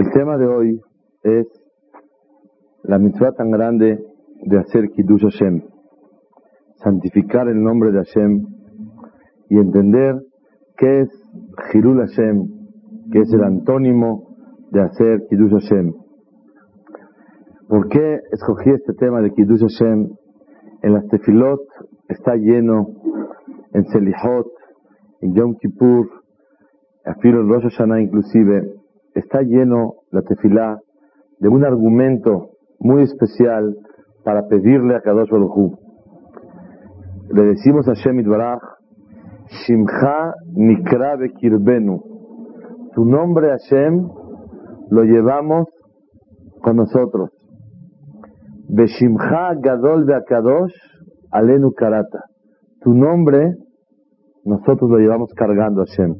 [0.00, 0.80] El tema de hoy
[1.24, 1.46] es
[2.84, 4.02] la mitzvah tan grande
[4.46, 5.60] de hacer Kiddush Hashem,
[6.76, 8.46] santificar el nombre de Hashem
[9.50, 10.14] y entender
[10.78, 11.10] qué es
[11.74, 12.48] Hirul Hashem,
[13.12, 14.38] que es el antónimo
[14.70, 15.92] de hacer Kiddush Hashem.
[17.68, 20.08] ¿Por qué escogí este tema de Kiddush Hashem?
[20.80, 21.60] En las tefilot
[22.08, 22.86] está lleno,
[23.74, 24.46] en Selihot,
[25.20, 26.08] en Yom Kippur,
[27.04, 28.79] afiro en Rosh Hashanah inclusive,
[29.14, 30.78] está lleno la tefilá
[31.38, 33.76] de un argumento muy especial
[34.24, 35.78] para pedirle a Kadosh Baruj
[37.30, 38.60] Le decimos a Shemit Baraj,
[39.48, 42.02] Shimcha Nikra Kirbenu.
[42.94, 44.08] Tu nombre Hashem
[44.90, 45.68] lo llevamos
[46.60, 47.30] con nosotros.
[48.68, 50.74] Beshimcha Gadol Kadosh
[51.30, 52.24] Alenu Karata.
[52.80, 53.54] Tu nombre
[54.44, 56.14] nosotros lo llevamos cargando Hashem.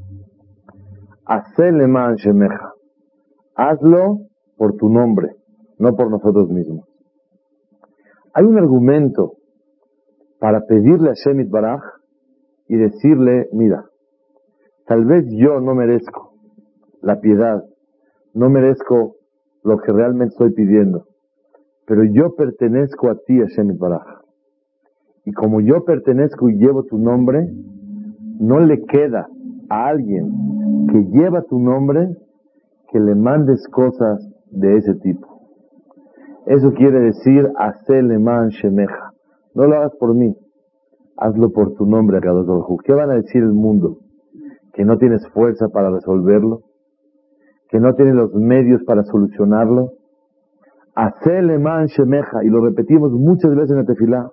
[1.27, 1.87] Hacele
[2.17, 2.70] Shemeja.
[3.63, 4.21] Hazlo
[4.57, 5.37] por tu nombre,
[5.79, 6.89] no por nosotros mismos.
[8.33, 9.35] Hay un argumento
[10.39, 11.83] para pedirle a Shemit Baraj
[12.69, 13.85] y decirle, mira,
[14.87, 16.33] tal vez yo no merezco
[17.03, 17.63] la piedad,
[18.33, 19.17] no merezco
[19.63, 21.05] lo que realmente estoy pidiendo,
[21.85, 24.23] pero yo pertenezco a ti, Shemit Baraj.
[25.27, 27.47] Y como yo pertenezco y llevo tu nombre,
[28.39, 29.29] no le queda
[29.69, 32.09] a alguien que lleva tu nombre
[32.91, 34.19] que le mandes cosas
[34.51, 35.27] de ese tipo.
[36.47, 39.13] Eso quiere decir, hacele man shemeja.
[39.55, 40.35] No lo hagas por mí,
[41.17, 42.47] hazlo por tu nombre, Kadosh
[42.85, 43.99] ¿Qué van a decir el mundo?
[44.73, 46.61] ¿Que no tienes fuerza para resolverlo?
[47.69, 49.93] ¿Que no tienes los medios para solucionarlo?
[50.95, 54.31] Hacele man shemeja, y lo repetimos muchas veces en la tefilá.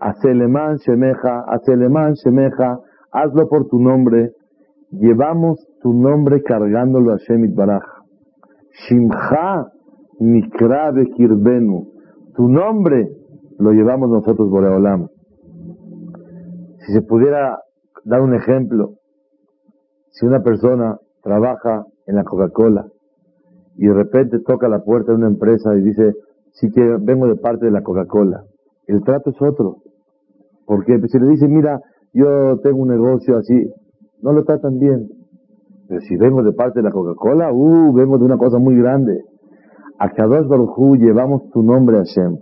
[0.00, 2.78] Hacele man shemeja, hacele man shemeja,
[3.12, 4.32] hazlo por tu nombre.
[4.90, 7.82] Llevamos tu nombre cargándolo a Shemit Baraj.
[8.88, 9.66] Shimcha
[10.20, 11.92] Nikra Kirbenu.
[12.34, 13.08] Tu nombre
[13.58, 15.08] lo llevamos nosotros, Boreolam.
[16.78, 17.58] Si se pudiera
[18.04, 18.94] dar un ejemplo,
[20.10, 22.86] si una persona trabaja en la Coca-Cola
[23.76, 26.14] y de repente toca la puerta de una empresa y dice,
[26.52, 28.44] sí que vengo de parte de la Coca-Cola,
[28.86, 29.78] el trato es otro.
[30.64, 31.80] Porque si le dice, mira,
[32.12, 33.70] yo tengo un negocio así,
[34.22, 35.08] no lo tratan bien.
[35.88, 39.22] Pero si vengo de parte de la Coca-Cola, uh, vengo de una cosa muy grande.
[39.98, 42.36] A Kadosh Baruj llevamos tu nombre, Hashem.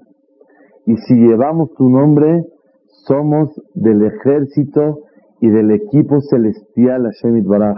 [0.86, 2.44] Y si llevamos tu nombre,
[3.06, 5.00] somos del ejército
[5.40, 7.76] y del equipo celestial Hashem Baraj.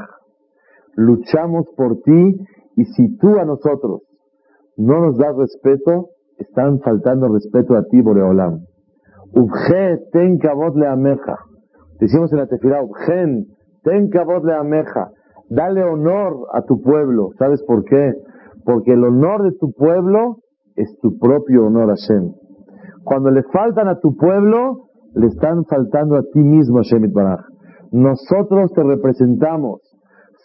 [0.95, 2.37] Luchamos por ti
[2.77, 4.03] y si tú a nosotros
[4.77, 8.61] no nos das respeto, están faltando respeto a ti, Boreolam.
[9.33, 11.37] Ubje ten kabot le ameja.
[11.99, 13.47] Decimos en la tefilá, Ubjen
[13.83, 15.11] ten kabot le ameja.
[15.49, 17.31] Dale honor a tu pueblo.
[17.39, 18.13] ¿Sabes por qué?
[18.65, 20.39] Porque el honor de tu pueblo
[20.75, 22.33] es tu propio honor a Hashem.
[23.05, 27.41] Cuando le faltan a tu pueblo, le están faltando a ti mismo, Hashem Baraj.
[27.93, 29.81] Nosotros te representamos.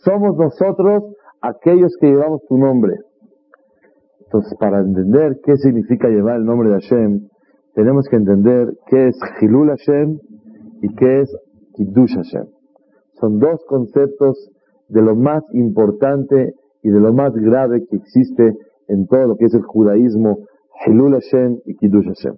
[0.04, 1.04] Somos nosotros
[1.42, 2.96] aquellos que llevamos tu nombre.
[4.26, 7.28] Entonces, para entender qué significa llevar el nombre de Hashem,
[7.74, 10.20] tenemos que entender qué es Hilul Hashem
[10.82, 11.38] y qué es
[11.74, 12.46] Kiddush Hashem.
[13.20, 14.38] Son dos conceptos
[14.92, 16.54] de lo más importante
[16.84, 18.58] y de lo más grave que existe
[18.88, 20.40] en todo lo que es el judaísmo,
[20.86, 22.36] Hilul Hashem y Kiddush Hashem.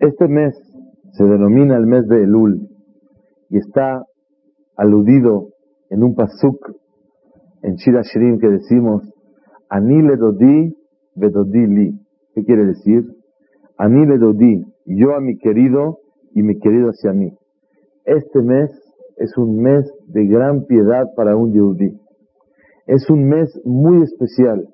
[0.00, 0.54] Este mes
[1.12, 2.68] se denomina el mes de Elul
[3.50, 4.02] y está
[4.76, 5.50] aludido
[5.90, 6.72] en un pasuk
[7.62, 9.02] en Shira Shirim que decimos
[9.68, 10.74] Ani le dodi
[11.66, 12.00] li.
[12.34, 13.19] ¿Qué quiere decir?
[13.82, 16.00] Ani le dodi, yo a mi querido
[16.34, 17.32] y mi querido hacia mí.
[18.04, 18.70] Este mes
[19.16, 21.98] es un mes de gran piedad para un yehudí.
[22.86, 24.68] Es un mes muy especial.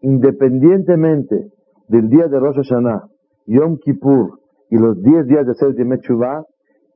[0.00, 1.46] Independientemente
[1.86, 3.04] del día de Rosh Hashanah,
[3.46, 6.44] Yom Kippur y los 10 días de Seder de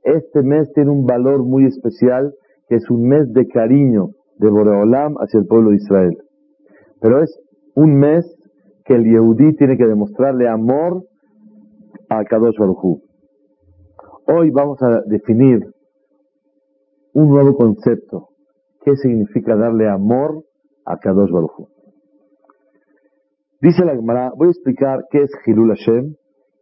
[0.02, 2.34] este mes tiene un valor muy especial
[2.68, 4.08] que es un mes de cariño
[4.38, 6.18] de Boreolam hacia el pueblo de Israel.
[7.00, 7.38] Pero es
[7.76, 8.26] un mes
[8.84, 11.04] que el Yehudí tiene que demostrarle amor
[12.08, 13.00] a Kadosh Baruj
[14.26, 15.60] Hoy vamos a definir
[17.14, 18.28] un nuevo concepto.
[18.84, 20.44] ¿Qué significa darle amor
[20.84, 21.68] a Kadosh Baruj
[23.60, 26.14] Dice la Gemara, voy a explicar qué es Hilul Hashem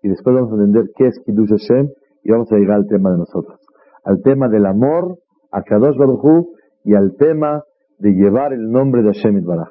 [0.03, 1.89] y después vamos a entender qué es Kiddush Hashem
[2.23, 3.61] y vamos a llegar al tema de nosotros.
[4.05, 5.19] Al tema del amor
[5.51, 6.47] a Kadosh Baruj
[6.85, 7.65] y al tema
[7.99, 9.69] de llevar el nombre de Hashem Baraj.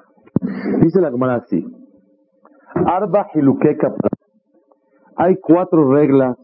[0.81, 1.65] Dice la Gemara así.
[2.75, 3.27] Arba
[5.17, 6.37] Hay cuatro reglas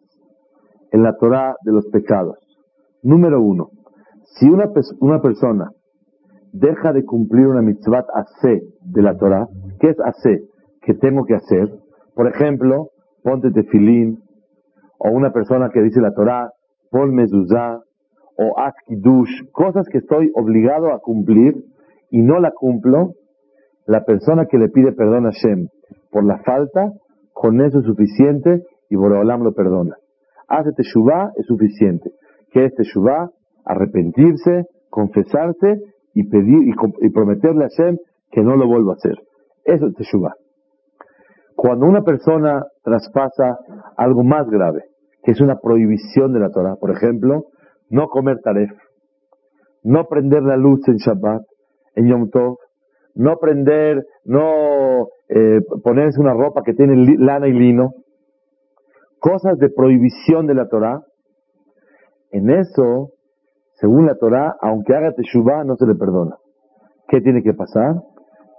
[0.92, 2.38] en la Torah de los pecados.
[3.04, 3.70] Número uno,
[4.36, 5.72] si una, una persona
[6.54, 9.48] deja de cumplir una mitzvah AC de la Torah,
[9.80, 10.42] ¿qué es AC?
[10.82, 11.70] Que tengo que hacer.
[12.16, 12.90] Por ejemplo,
[13.24, 14.20] ponte tefilín,
[15.00, 16.52] o una persona que dice la Torah,
[16.92, 17.80] pon mezuzá,
[18.38, 18.74] o haz
[19.52, 21.56] cosas que estoy obligado a cumplir
[22.10, 23.14] y no la cumplo,
[23.86, 25.68] la persona que le pide perdón a Shem
[26.12, 26.92] por la falta,
[27.34, 29.96] con eso es suficiente y Borolam lo perdona.
[30.48, 32.12] Hace teshuvah es suficiente.
[32.52, 33.30] ¿Qué es teshuvah?
[33.66, 35.80] Arrepentirse, confesarse
[36.14, 36.68] y pedir
[37.02, 37.98] y, prometerle a Shem
[38.32, 39.18] que no lo vuelva a hacer.
[39.64, 40.34] Eso es teshuvah.
[41.56, 43.58] Cuando una persona traspasa
[43.96, 44.84] algo más grave,
[45.24, 47.46] que es una prohibición de la Torah, por ejemplo,
[47.90, 48.72] no comer taref,
[49.84, 51.44] no prender la luz en Shabbat,
[51.96, 52.58] en Yom Tov,
[53.16, 57.94] no prender, no eh, ponerse una ropa que tiene lana y lino,
[59.20, 61.04] cosas de prohibición de la Torah,
[62.32, 63.12] en eso,
[63.76, 66.36] según la Torah, aunque haga teshuvah, no se le perdona.
[67.08, 67.96] ¿Qué tiene que pasar?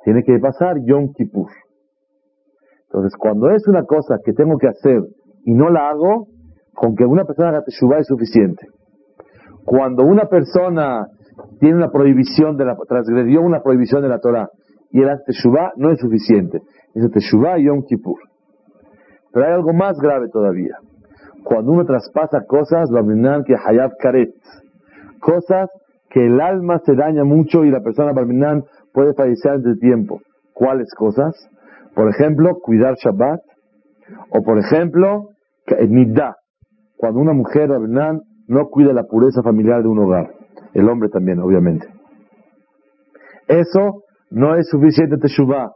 [0.05, 1.51] Tiene que pasar Yom Kippur.
[2.85, 5.03] Entonces, cuando es una cosa que tengo que hacer
[5.45, 6.29] y no la hago,
[6.73, 8.67] con que una persona haga teshuvah es suficiente.
[9.65, 11.07] Cuando una persona
[11.61, 14.49] tiene una prohibición de la, transgredió una prohibición de la Torah
[14.93, 16.61] y el teshuvah no es suficiente.
[16.95, 18.21] Es teshuvah y Yom Kippur.
[19.33, 20.77] Pero hay algo más grave todavía.
[21.43, 22.91] Cuando uno traspasa cosas,
[23.47, 24.35] que hayab karet,
[25.21, 25.71] cosas
[26.11, 30.21] que el alma se daña mucho y la persona barminan puede fallecer antes de tiempo.
[30.53, 31.35] ¿Cuáles cosas?
[31.95, 33.41] Por ejemplo, cuidar Shabbat,
[34.31, 35.31] o por ejemplo,
[35.89, 36.37] nidda,
[36.97, 40.35] cuando una mujer barminan no cuida la pureza familiar de un hogar.
[40.75, 41.87] El hombre también, obviamente.
[43.49, 45.73] Eso no es suficiente Teshuvah,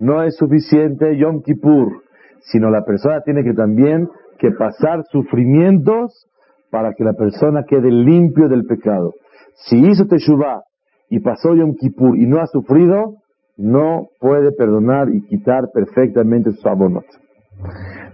[0.00, 2.02] no es suficiente Yom Kippur,
[2.40, 4.08] sino la persona tiene que también
[4.38, 6.26] que pasar sufrimientos
[6.70, 9.12] para que la persona quede limpio del pecado.
[9.54, 10.62] Si hizo Teshuvah
[11.10, 13.14] y pasó Yom Kippur y no ha sufrido,
[13.56, 17.04] no puede perdonar y quitar perfectamente sus abonos.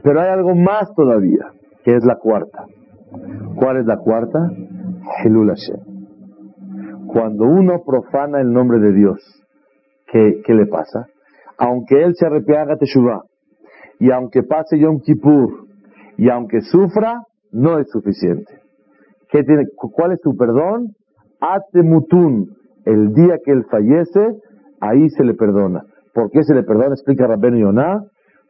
[0.02, 1.46] Pero hay algo más todavía,
[1.84, 2.66] que es la cuarta.
[3.56, 4.50] ¿Cuál es la cuarta?
[5.24, 5.54] Helul
[7.06, 9.37] Cuando uno profana el nombre de Dios,
[10.10, 11.06] ¿qué, le pasa?
[11.58, 13.22] Aunque él se arrepienta Teshuvah,
[13.98, 15.66] y aunque pase Yom Kippur,
[16.16, 17.22] y aunque sufra,
[17.52, 18.58] no es suficiente.
[19.30, 20.92] ¿Qué tiene, ¿Cuál es su perdón?
[21.40, 22.46] Atemutun,
[22.84, 24.38] el día que él fallece,
[24.80, 25.82] ahí se le perdona.
[26.14, 26.94] ¿Por qué se le perdona?
[26.94, 28.00] Explica Rabben Yonah,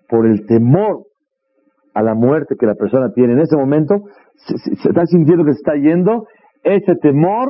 [0.09, 1.03] por el temor
[1.95, 3.97] a la muerte que la persona tiene en ese momento,
[4.37, 6.27] se, está sintiendo que se está yendo,
[6.63, 7.49] ese temor,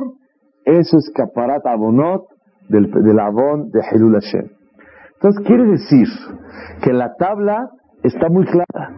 [0.65, 2.23] eso es caparat abonot
[2.69, 4.49] del, del abón de Helul Hashem.
[5.15, 6.07] Entonces quiere decir
[6.81, 7.69] que la tabla
[8.03, 8.95] está muy clara.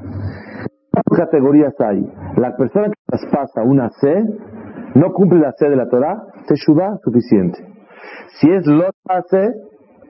[0.92, 2.06] ¿Cuántas categorías hay?
[2.36, 4.24] La persona que traspasa una C,
[4.96, 7.66] no cumple la C de la Torah, Teshuvah, suficiente.
[8.40, 8.94] Si es lot
[9.30, 9.54] C,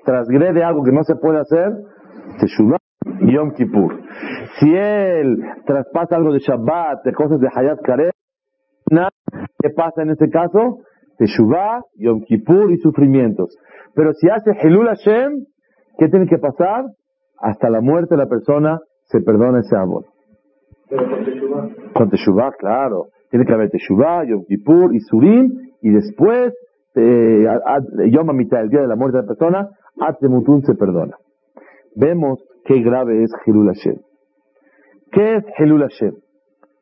[0.04, 1.72] transgrede algo que no se puede hacer,
[2.40, 2.78] Teshuvah,
[3.22, 4.02] Yom Kippur.
[4.60, 8.14] Si él traspasa algo de Shabbat, de cosas de Hayat Karet,
[8.90, 10.80] ¿qué pasa en este caso?
[11.18, 13.56] Teshuvah, Yom Kippur y sufrimientos.
[13.96, 15.46] Pero si hace Helul Hashem,
[15.98, 16.86] ¿qué tiene que pasar?
[17.40, 20.06] Hasta la muerte de la persona se perdona ese amor.
[21.94, 22.52] con Teshuvah.
[22.58, 23.08] claro.
[23.30, 25.50] Tiene que haber Teshuvah, Yom Kippur y Surim,
[25.82, 26.54] y después,
[26.96, 27.46] eh,
[28.10, 29.70] Yom mitad, el día de la muerte de la persona,
[30.00, 31.16] Atemutun se perdona.
[31.96, 33.96] Vemos qué grave es Hilul Hashem.
[35.12, 36.14] ¿Qué es Hilul Hashem?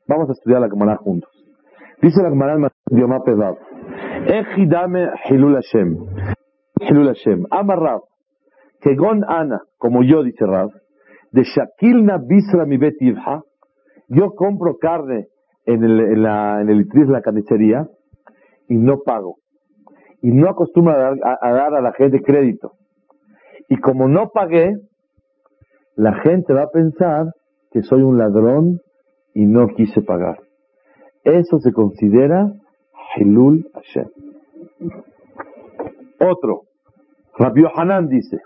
[0.08, 1.30] Vamos a estudiar la Gemara juntos.
[2.02, 3.58] Dice la Gemara en Yomá Pevav.
[5.30, 5.98] Hilul Hashem.
[6.82, 7.46] Hilul Hashem.
[7.52, 8.02] Amar
[8.82, 10.70] Que gon ana, como yo dice Rav,
[11.32, 12.96] de Shakilna Bisra mi bet
[14.08, 15.28] yo compro carne
[15.66, 17.88] en el, en la, en el de la carnicería
[18.68, 19.36] y no pago.
[20.22, 22.74] Y no acostumbro a dar, a dar a la gente crédito.
[23.68, 24.74] Y como no pagué,
[25.96, 27.28] la gente va a pensar
[27.72, 28.80] que soy un ladrón
[29.34, 30.40] y no quise pagar.
[31.24, 32.52] Eso se considera
[33.16, 34.08] Hilul Hashem.
[36.20, 36.62] Otro,
[37.38, 38.40] Rabbi Hanan dice,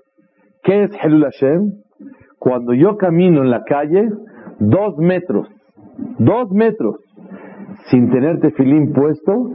[0.63, 1.71] ¿qué es Hilul Hashem?
[2.39, 4.09] Cuando yo camino en la calle
[4.59, 5.47] dos metros,
[6.19, 6.97] dos metros,
[7.89, 9.49] sin tener tefilín puesto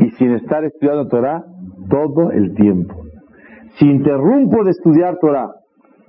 [0.00, 1.44] y sin estar estudiando Torah
[1.88, 2.94] todo el tiempo.
[3.78, 5.50] Si interrumpo de estudiar Torah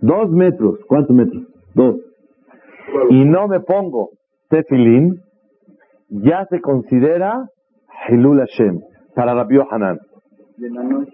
[0.04, 0.80] Dos metros.
[0.86, 1.44] ¿Cuántos metros?
[1.74, 1.96] Dos.
[3.10, 4.10] Y no me pongo
[4.50, 5.22] tefilín,
[6.10, 7.46] ya se considera
[8.08, 8.80] Hilul Hashem
[9.16, 10.00] para Rabbi Hanan.
[10.58, 11.12] ¿De la noche?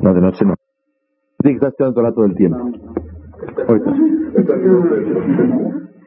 [0.00, 0.54] No, de noche no.
[1.38, 2.58] Tiene que estar estudiando todo el tiempo.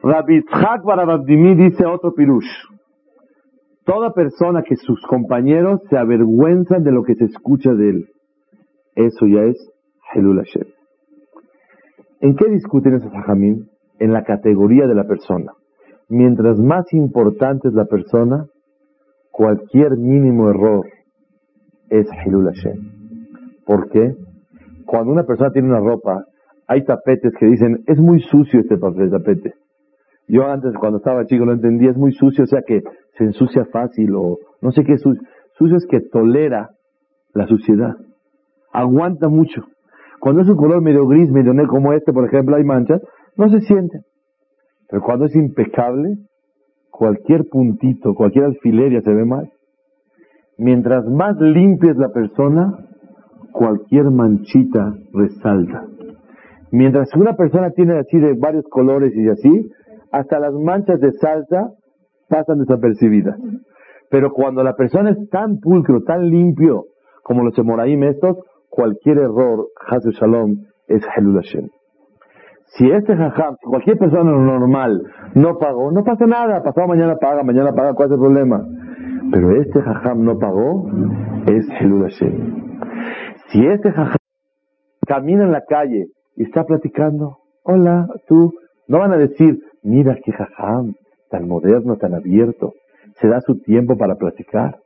[0.02, 2.50] Rabbi Tzchak para Rabdimi dice otro pirush.
[3.84, 8.08] Toda persona que sus compañeros se avergüenzan de lo que se escucha de él.
[8.94, 9.56] Eso ya es
[10.14, 10.66] Helul Hashem.
[12.20, 13.66] ¿En qué discuten esos hajamim?
[13.98, 15.52] En la categoría de la persona.
[16.08, 18.46] Mientras más importante es la persona,
[19.30, 20.86] cualquier mínimo error
[21.88, 23.00] es Helul Hashem.
[23.64, 24.14] ¿Por qué?
[24.86, 26.24] Cuando una persona tiene una ropa,
[26.66, 29.54] hay tapetes que dicen, es muy sucio este papel tapete.
[30.28, 32.82] Yo antes, cuando estaba chico, lo entendía, es muy sucio, o sea que
[33.18, 35.20] se ensucia fácil o no sé qué es sucio.
[35.58, 36.70] Sucio es que tolera
[37.34, 37.94] la suciedad.
[38.72, 39.62] Aguanta mucho.
[40.20, 43.00] Cuando es un color medio gris, medio negro como este, por ejemplo, hay manchas,
[43.36, 44.00] no se siente.
[44.88, 46.16] Pero cuando es impecable,
[46.90, 49.50] cualquier puntito, cualquier alfiler ya se ve mal.
[50.58, 52.86] Mientras más limpia es la persona,
[53.52, 55.86] cualquier manchita resalta.
[56.70, 59.70] Mientras una persona tiene así de varios colores y así,
[60.12, 61.72] hasta las manchas de salsa
[62.28, 63.38] pasan desapercibidas.
[64.10, 66.84] Pero cuando la persona es tan pulcro, tan limpio,
[67.22, 68.36] como los Emoraim estos,
[68.68, 70.56] cualquier error, Hazel Shalom,
[70.88, 71.68] es Helul Hashem.
[72.76, 75.02] Si este jajam, cualquier persona normal
[75.34, 78.64] no pagó, no pasa nada, pasado mañana paga, mañana paga, ¿cuál es el problema?
[79.32, 80.88] Pero este jajam no pagó,
[81.46, 82.70] es Helul Hashem.
[83.48, 84.16] Si este jajam
[85.06, 88.52] camina en la calle y está platicando, hola, tú,
[88.86, 90.94] no van a decir, mira qué jajam,
[91.28, 92.72] tan moderno, tan abierto,
[93.20, 94.76] se da su tiempo para platicar.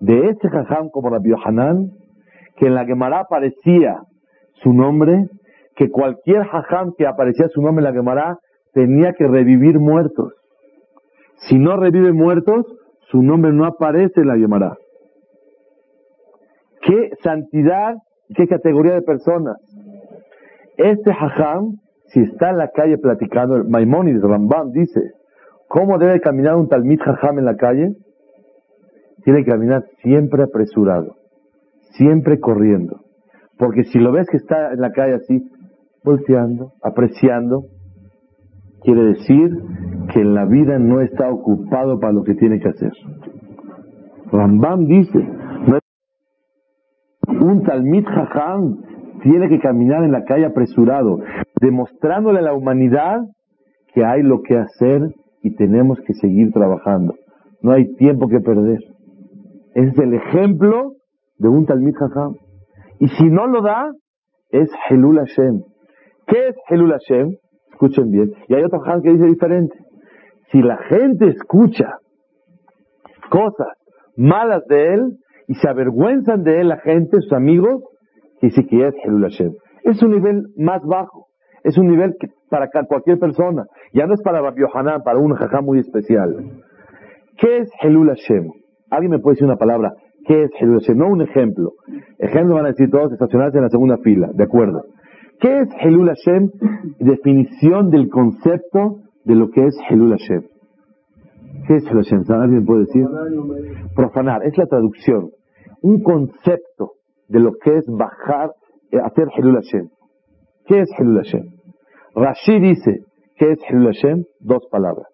[0.00, 1.90] De este jajam como Rabbi Yohanan,
[2.56, 3.98] que en la Gemara aparecía
[4.54, 5.28] su nombre,
[5.76, 8.38] que cualquier jajam que aparecía su nombre en la Gemara
[8.72, 10.34] tenía que revivir muertos.
[11.48, 12.66] Si no revive muertos,
[13.10, 14.76] su nombre no aparece en la Gemara.
[16.82, 17.94] ¿Qué santidad,
[18.34, 19.56] qué categoría de personas?
[20.76, 21.76] Este jajam,
[22.06, 25.00] si está en la calle platicando, Maimonides, Rambam dice,
[25.68, 27.94] ¿cómo debe caminar un talmid jajam en la calle?
[29.24, 31.16] Tiene que caminar siempre apresurado,
[31.92, 33.00] siempre corriendo.
[33.58, 35.40] Porque si lo ves que está en la calle así,
[36.04, 37.64] volteando, apreciando,
[38.82, 39.50] quiere decir
[40.12, 42.92] que en la vida no está ocupado para lo que tiene que hacer.
[44.30, 45.18] Rambam dice,
[47.28, 48.78] un talmid jajam
[49.22, 51.18] tiene que caminar en la calle apresurado,
[51.60, 53.20] demostrándole a la humanidad
[53.94, 57.14] que hay lo que hacer y tenemos que seguir trabajando.
[57.62, 58.80] No hay tiempo que perder.
[59.74, 60.94] Es el ejemplo
[61.38, 62.34] de un talmid jajam.
[62.98, 63.92] Y si no lo da,
[64.50, 65.62] es Helul Hashem.
[66.32, 67.36] ¿Qué es Helul Hashem?
[67.72, 68.32] Escuchen bien.
[68.48, 69.76] Y hay otro jajam que dice diferente.
[70.50, 71.98] Si la gente escucha
[73.28, 73.68] cosas
[74.16, 77.82] malas de él, y se avergüenzan de él la gente, sus amigos,
[78.40, 79.52] dice que es Helul Hashem.
[79.84, 81.26] Es un nivel más bajo.
[81.64, 83.66] Es un nivel que para cualquier persona.
[83.92, 86.34] Ya no es para Rabbi Yohanan, para un jajá muy especial.
[87.36, 88.48] ¿Qué es Helul Hashem?
[88.90, 89.92] ¿Alguien me puede decir una palabra?
[90.24, 90.96] ¿Qué es Helul Hashem?
[90.96, 91.72] No un ejemplo.
[92.18, 94.30] Ejemplo van a decir todos estacionarse en la segunda fila.
[94.32, 94.84] De acuerdo.
[95.42, 96.50] ¿Qué es Helul Hashem?
[97.00, 100.44] Definición del concepto de lo que es Helul Hashem.
[101.66, 102.22] ¿Qué es Helul Hashem?
[102.28, 103.04] ¿Alguien puede decir?
[103.94, 104.46] Profanar.
[104.46, 105.30] Es la traducción
[105.82, 106.92] un concepto
[107.28, 108.52] de lo que es bajar,
[108.90, 109.88] eh, hacer Hilul Hashem.
[110.66, 111.50] ¿Qué es Hilul Hashem?
[112.14, 113.04] Rashi dice,
[113.36, 114.24] ¿qué es Hilul Hashem?
[114.40, 115.08] Dos palabras.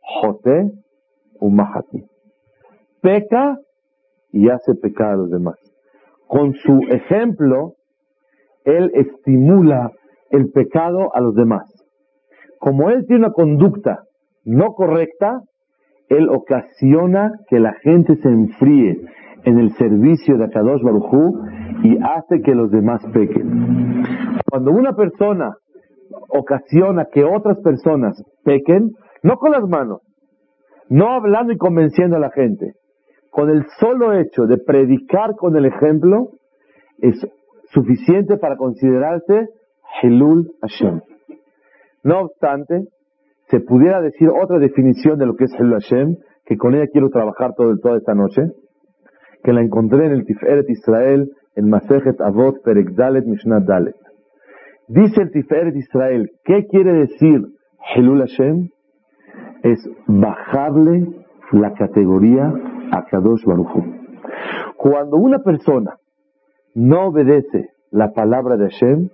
[0.00, 0.72] Jote
[1.40, 2.04] Umahati.
[3.00, 3.58] Peca
[4.32, 5.56] y hace pecar a los demás.
[6.26, 7.74] Con su ejemplo,
[8.64, 9.90] él estimula
[10.30, 11.64] el pecado a los demás.
[12.58, 14.04] Como él tiene una conducta
[14.44, 15.40] no correcta,
[16.08, 19.00] él ocasiona que la gente se enfríe
[19.44, 21.40] en el servicio de Akadosh Barujú
[21.82, 24.02] y hace que los demás pequen.
[24.50, 25.52] Cuando una persona
[26.28, 28.90] ocasiona que otras personas pequen,
[29.22, 30.00] no con las manos,
[30.88, 32.72] no hablando y convenciendo a la gente,
[33.30, 36.28] con el solo hecho de predicar con el ejemplo,
[36.98, 37.26] es
[37.72, 39.48] suficiente para considerarse
[40.02, 41.00] Helul Hashem.
[42.04, 42.84] No obstante,
[43.48, 47.10] se pudiera decir otra definición de lo que es Helul Hashem, que con ella quiero
[47.10, 48.42] trabajar todo, toda esta noche,
[49.42, 53.96] que la encontré en el Tiferet Israel, en Masejet Avot Perek Dalet Mishnah Dalet.
[54.88, 57.42] Dice el Tiferet Israel, ¿qué quiere decir
[57.94, 58.68] Helul Hashem?
[59.62, 61.06] Es bajarle
[61.52, 62.52] la categoría
[62.90, 63.70] a Kadosh Baruch
[64.76, 65.96] Cuando una persona
[66.74, 69.08] no obedece la palabra de Hashem,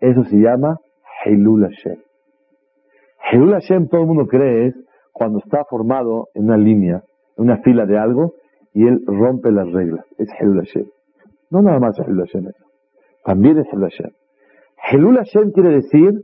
[0.00, 0.78] eso se llama
[1.24, 1.98] Helul Hashem.
[3.30, 4.74] Helul Hashem todo el mundo cree es
[5.12, 7.02] cuando está formado en una línea,
[7.36, 8.34] en una fila de algo,
[8.72, 10.04] y él rompe las reglas.
[10.18, 10.86] Es Helul Hashem.
[11.50, 12.50] No nada más es Hashem
[13.24, 14.10] También es Helul Hashem.
[14.90, 16.22] Helul Hashem quiere decir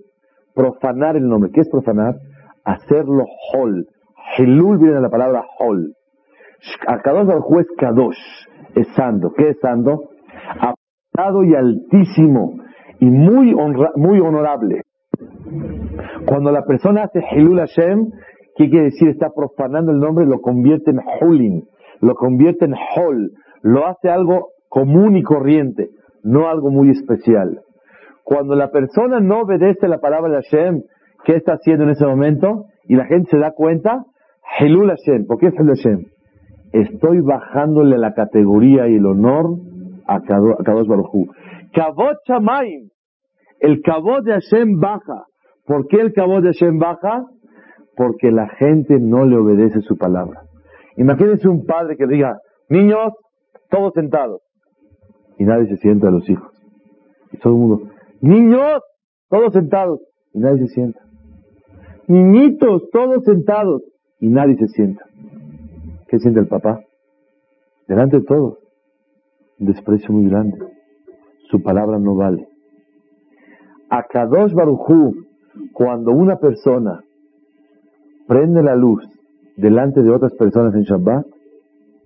[0.54, 1.50] profanar el nombre.
[1.52, 2.16] ¿Qué es profanar?
[2.64, 3.24] Hacerlo
[3.54, 3.86] hol.
[4.36, 5.94] Hilul viene de la palabra Hol.
[6.86, 8.18] Akadosh Baruj es Kadosh,
[8.74, 9.32] es santo.
[9.36, 10.09] ¿Qué es santo?
[10.50, 12.54] Apartado y altísimo
[13.00, 13.54] y muy,
[13.96, 14.82] muy honorable.
[16.26, 18.10] Cuando la persona hace Hilul Hashem,
[18.56, 19.08] ¿qué quiere decir?
[19.08, 21.64] Está profanando el nombre, lo convierte en Hulin,
[22.00, 25.90] lo convierte en Hol, lo hace algo común y corriente,
[26.22, 27.60] no algo muy especial.
[28.22, 30.82] Cuando la persona no obedece la palabra de Hashem,
[31.24, 32.66] ¿qué está haciendo en ese momento?
[32.84, 34.04] Y la gente se da cuenta,
[34.60, 35.26] Hilul Hashem.
[35.26, 36.04] ¿Por qué es Hilul Hashem?
[36.72, 39.56] Estoy bajándole la categoría y el honor
[40.10, 41.28] a Kadosh Baruj
[41.72, 42.88] Kavod Shamaim.
[43.60, 45.24] El Kavod de Hashem baja.
[45.66, 47.26] ¿Por qué el Kavod de Hashem baja?
[47.96, 50.42] Porque la gente no le obedece su palabra.
[50.96, 52.38] Imagínense un padre que diga,
[52.68, 53.12] niños,
[53.70, 54.40] todos sentados.
[55.38, 56.50] Y nadie se sienta a los hijos.
[57.32, 57.90] Y todo el mundo,
[58.20, 58.80] niños,
[59.28, 60.00] todos sentados.
[60.32, 61.00] Y nadie se sienta.
[62.08, 63.82] Niñitos, todos sentados.
[64.18, 65.04] Y nadie se sienta.
[66.08, 66.80] ¿Qué siente el papá?
[67.86, 68.59] Delante de todos.
[69.60, 70.56] Desprecio muy grande.
[71.50, 72.48] Su palabra no vale.
[73.90, 75.14] A Kadosh Barujú,
[75.74, 77.02] cuando una persona
[78.26, 79.04] prende la luz
[79.58, 81.26] delante de otras personas en Shabbat,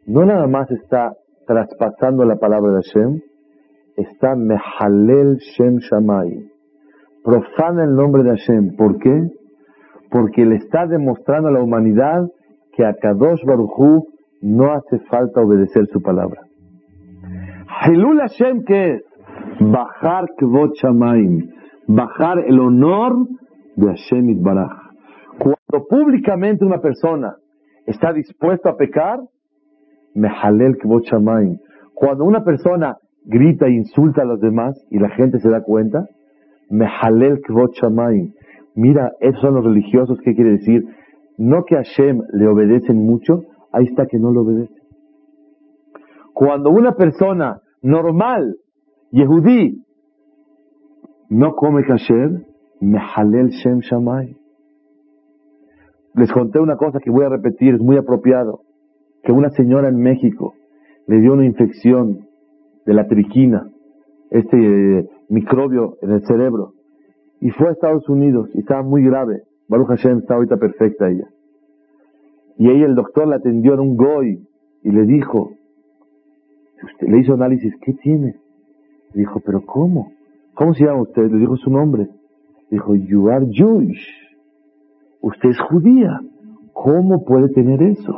[0.06, 1.12] no nada más está
[1.46, 3.20] traspasando la palabra de Hashem,
[3.96, 6.50] está mehalel Shem Shamay.
[7.22, 8.74] Profana el nombre de Hashem.
[8.74, 9.28] ¿Por qué?
[10.10, 12.26] Porque le está demostrando a la humanidad
[12.72, 14.08] que a Kadosh Baruchu
[14.42, 16.43] no hace falta obedecer su palabra.
[17.82, 19.02] Hilul Hashem, ¿qué es?
[19.60, 20.72] Bajar Kvot
[21.86, 23.26] bajar el honor
[23.76, 24.72] de Hashem Itbaraj.
[25.38, 27.34] Cuando públicamente una persona
[27.86, 29.18] está dispuesta a pecar,
[30.14, 31.04] Mehalel Kvot.
[31.94, 36.06] Cuando una persona grita e insulta a los demás y la gente se da cuenta,
[36.70, 37.72] Mehalel Kvot.
[38.76, 40.84] Mira, esos son los religiosos, ¿qué quiere decir?
[41.36, 44.74] no que a Hashem le obedecen mucho, ahí está que no le obedece.
[46.32, 48.56] Cuando una persona normal,
[49.12, 49.84] Yehudí,
[51.28, 52.46] no come kasher,
[52.80, 54.36] mehalel Shem Shamay.
[56.14, 58.62] Les conté una cosa que voy a repetir, es muy apropiado,
[59.22, 60.54] que una señora en México
[61.06, 62.26] le dio una infección
[62.86, 63.68] de la triquina,
[64.30, 66.72] este eh, microbio en el cerebro,
[67.40, 69.42] y fue a Estados Unidos y estaba muy grave.
[69.68, 71.28] Baruch Hashem está ahorita perfecta ella.
[72.56, 74.46] Y ella, el doctor, la atendió en un goy
[74.82, 75.50] y le dijo,
[77.00, 78.36] le hizo análisis, ¿qué tiene?
[79.14, 80.12] Dijo, pero ¿cómo?
[80.54, 81.30] ¿Cómo se llama usted?
[81.30, 82.08] Le dijo su nombre.
[82.70, 84.06] dijo, you are Jewish.
[85.20, 86.20] Usted es judía.
[86.72, 88.12] ¿Cómo puede tener eso?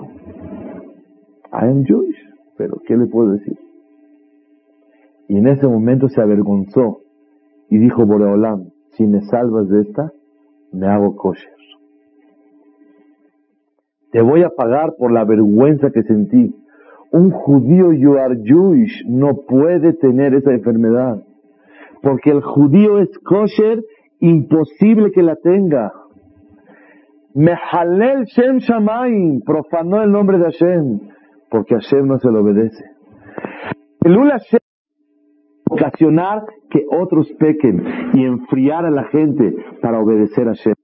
[1.52, 2.16] I am Jewish.
[2.57, 3.59] Pero, ¿qué le puedo decir?
[5.29, 7.00] Y en ese momento se avergonzó
[7.68, 10.12] y dijo, Boreolam, si me salvas de esta,
[10.72, 11.57] me hago kosher.
[14.12, 16.55] Te voy a pagar por la vergüenza que sentí.
[17.12, 21.22] Un judío, you are Jewish, no puede tener esa enfermedad.
[22.02, 23.82] Porque el judío es kosher,
[24.20, 25.92] imposible que la tenga.
[27.34, 31.00] Mehalel Shem Shamaim, profanó el nombre de Hashem,
[31.50, 32.84] porque Hashem no se lo obedece.
[34.02, 34.60] El Hashem
[35.68, 37.82] ocasionar que otros pequen
[38.14, 40.74] y enfriar a la gente para obedecer a Hashem.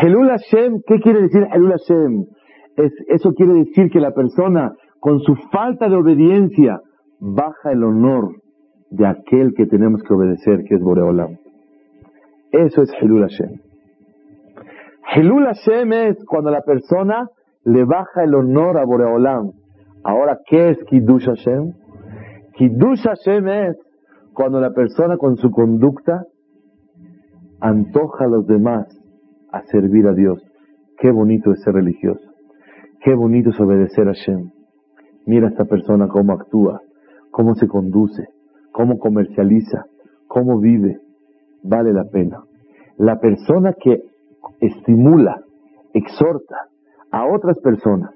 [0.00, 2.26] Helul Hashem, ¿qué quiere decir Helul Hashem?
[3.08, 4.72] eso quiere decir que la persona,
[5.04, 6.80] con su falta de obediencia,
[7.20, 8.36] baja el honor
[8.88, 11.36] de aquel que tenemos que obedecer, que es Boreolam.
[12.50, 13.60] Eso es Helul Hashem.
[15.14, 17.28] Helul Hashem es cuando la persona
[17.64, 19.50] le baja el honor a Boreolam.
[20.04, 21.74] Ahora, ¿qué es Kiddush Hashem?
[22.54, 23.76] Kiddush Hashem es
[24.32, 26.22] cuando la persona con su conducta
[27.60, 28.86] antoja a los demás
[29.52, 30.42] a servir a Dios.
[30.96, 32.26] Qué bonito es ser religioso.
[33.02, 34.53] Qué bonito es obedecer a Hashem.
[35.26, 36.80] Mira a esta persona cómo actúa,
[37.30, 38.28] cómo se conduce,
[38.72, 39.86] cómo comercializa,
[40.26, 40.98] cómo vive.
[41.62, 42.42] Vale la pena.
[42.98, 44.02] La persona que
[44.60, 45.42] estimula,
[45.92, 46.68] exhorta
[47.10, 48.10] a otras personas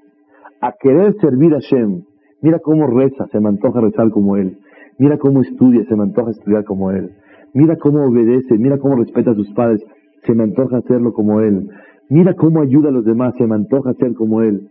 [0.61, 2.03] a querer servir a Hashem,
[2.41, 4.57] Mira cómo reza, se me antoja rezar como él.
[4.97, 7.11] Mira cómo estudia, se me antoja estudiar como él.
[7.53, 9.81] Mira cómo obedece, mira cómo respeta a sus padres,
[10.23, 11.69] se me antoja hacerlo como él.
[12.09, 14.69] Mira cómo ayuda a los demás, se me antoja ser como él.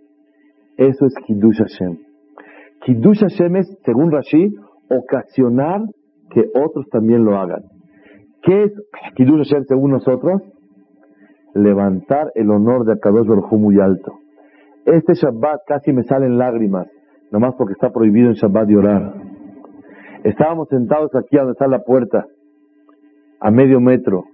[0.76, 2.07] Eso es Kiddush Hashem.
[2.84, 4.54] Kiddush Hashem es, según Rashi,
[4.88, 5.82] ocasionar
[6.30, 7.62] que otros también lo hagan.
[8.42, 8.72] ¿Qué es
[9.16, 10.42] Kiddush Hashem según nosotros?
[11.54, 14.12] Levantar el honor de Akadosh Baruj muy alto.
[14.84, 16.88] Este Shabbat casi me salen lágrimas
[17.30, 19.14] nomás porque está prohibido en Shabbat de orar.
[20.24, 22.26] Estábamos sentados aquí donde está la puerta,
[23.40, 24.24] a medio metro,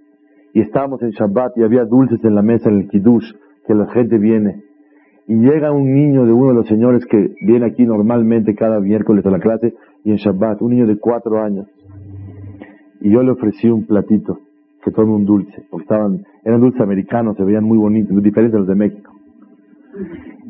[0.53, 3.33] y estábamos en Shabbat y había dulces en la mesa en el Kiddush,
[3.67, 4.63] que la gente viene
[5.27, 9.25] y llega un niño de uno de los señores que viene aquí normalmente cada miércoles
[9.25, 11.67] a la clase y en Shabbat, un niño de cuatro años.
[13.01, 14.39] Y yo le ofrecí un platito
[14.83, 18.59] que tome un dulce, porque estaban, eran dulces americanos, se veían muy bonitos, diferentes de
[18.59, 19.13] los de México.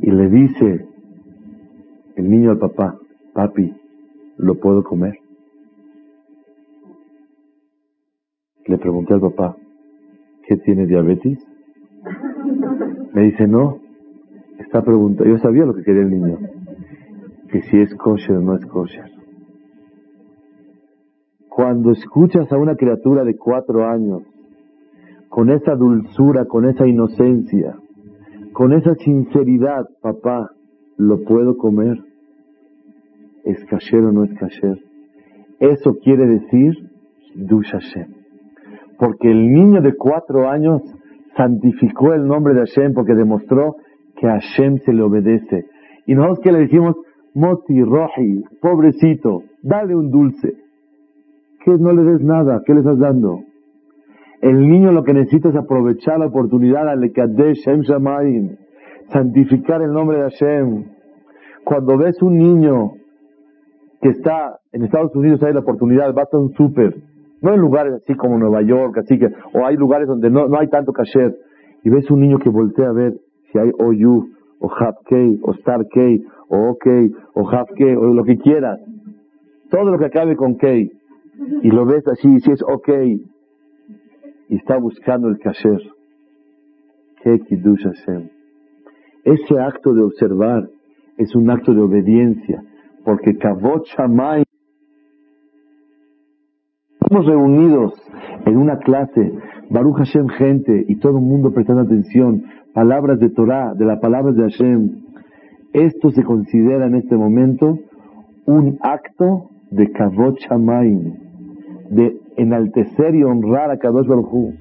[0.02, 0.87] Y le dice
[2.16, 2.98] el niño al papá,
[3.32, 3.72] papi,
[4.38, 5.18] ¿lo puedo comer?
[8.66, 9.56] Le pregunté al papá,
[10.48, 11.38] ¿qué tiene diabetes?
[13.12, 13.83] Me dice, no,
[14.58, 16.38] está preguntando, yo sabía lo que quería el niño,
[17.50, 19.10] que si es kosher o no es kosher.
[21.48, 24.22] Cuando escuchas a una criatura de cuatro años,
[25.28, 27.76] con esa dulzura, con esa inocencia,
[28.52, 30.50] con esa sinceridad, papá,
[30.96, 31.98] ¿lo puedo comer?
[33.44, 34.78] ¿Es kasher o no es kasher?
[35.60, 36.74] Eso quiere decir
[37.34, 38.14] Dush Hashem.
[38.98, 40.82] Porque el niño de cuatro años
[41.36, 43.76] santificó el nombre de Hashem porque demostró
[44.16, 45.66] que a Hashem se le obedece.
[46.07, 46.96] Y nosotros que le dijimos,
[47.35, 50.55] Moti, Roji, pobrecito, dale un dulce
[51.64, 53.40] que no le des nada, ¿qué le estás dando?
[54.42, 58.57] El niño lo que necesita es aprovechar la oportunidad Shem Shamayim,
[59.09, 60.85] santificar el nombre de Hashem.
[61.64, 62.92] Cuando ves un niño
[64.03, 66.94] que está en Estados Unidos, hay la oportunidad, vas a un súper,
[67.40, 70.59] no en lugares así como Nueva York, así que, o hay lugares donde no, no
[70.59, 71.35] hay tanto kasher,
[71.83, 73.14] y ves un niño que voltea a ver
[73.54, 76.00] si hay OU, o K, o Star K,
[76.48, 76.86] o OK,
[77.34, 78.80] o K, o lo que quieras.
[79.70, 80.68] Todo lo que acabe con K
[81.62, 82.88] y lo ves así, si es ok,
[84.48, 85.80] y está buscando el kasher.
[87.22, 88.28] ¿Qué kiddush Hashem?
[89.24, 90.68] Ese acto de observar
[91.16, 92.62] es un acto de obediencia,
[93.04, 94.42] porque kavot shamay
[97.00, 97.94] estamos reunidos
[98.46, 99.32] en una clase,
[99.70, 104.34] Baruch Hashem gente, y todo el mundo prestando atención, palabras de Torah, de las palabras
[104.34, 104.90] de Hashem.
[105.72, 107.78] Esto se considera en este momento
[108.46, 111.14] un acto de kavot shamayim
[111.90, 114.54] de enaltecer y honrar a Kadosh Baruj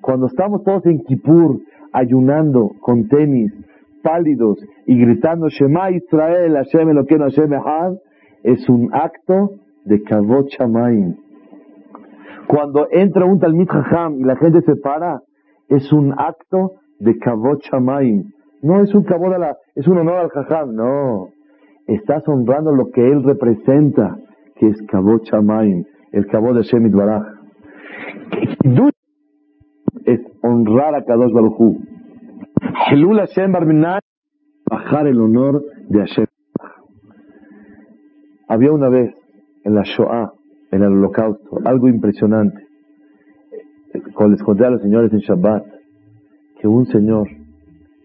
[0.00, 1.60] Cuando estamos todos en Kippur,
[1.92, 3.52] ayunando con tenis,
[4.02, 7.94] pálidos y gritando Shema Israel, Hashem Eloqueno, Hashem Echad,
[8.42, 9.50] es un acto
[9.84, 11.16] de Kavod Shamayim.
[12.46, 15.20] Cuando entra un Talmid Chacham y la gente se para,
[15.68, 18.24] es un acto de Kavod Shamayim.
[18.62, 21.28] No es un Kavod la, es un honor al Chacham, no.
[21.86, 24.16] Estás honrando lo que él representa,
[24.56, 27.22] que es Kavod Shamayim el cabo de Shemit Baraj.
[30.04, 31.78] Es honrar a Kadosh Baruchu.
[32.90, 34.00] Helul Hashem Barminay,
[34.68, 36.26] bajar el honor de Hashem.
[38.48, 39.14] Había una vez
[39.64, 40.32] en la Shoah,
[40.72, 42.66] en el holocausto, algo impresionante.
[44.14, 45.64] Cuando les conté a los señores en Shabbat,
[46.60, 47.28] que un señor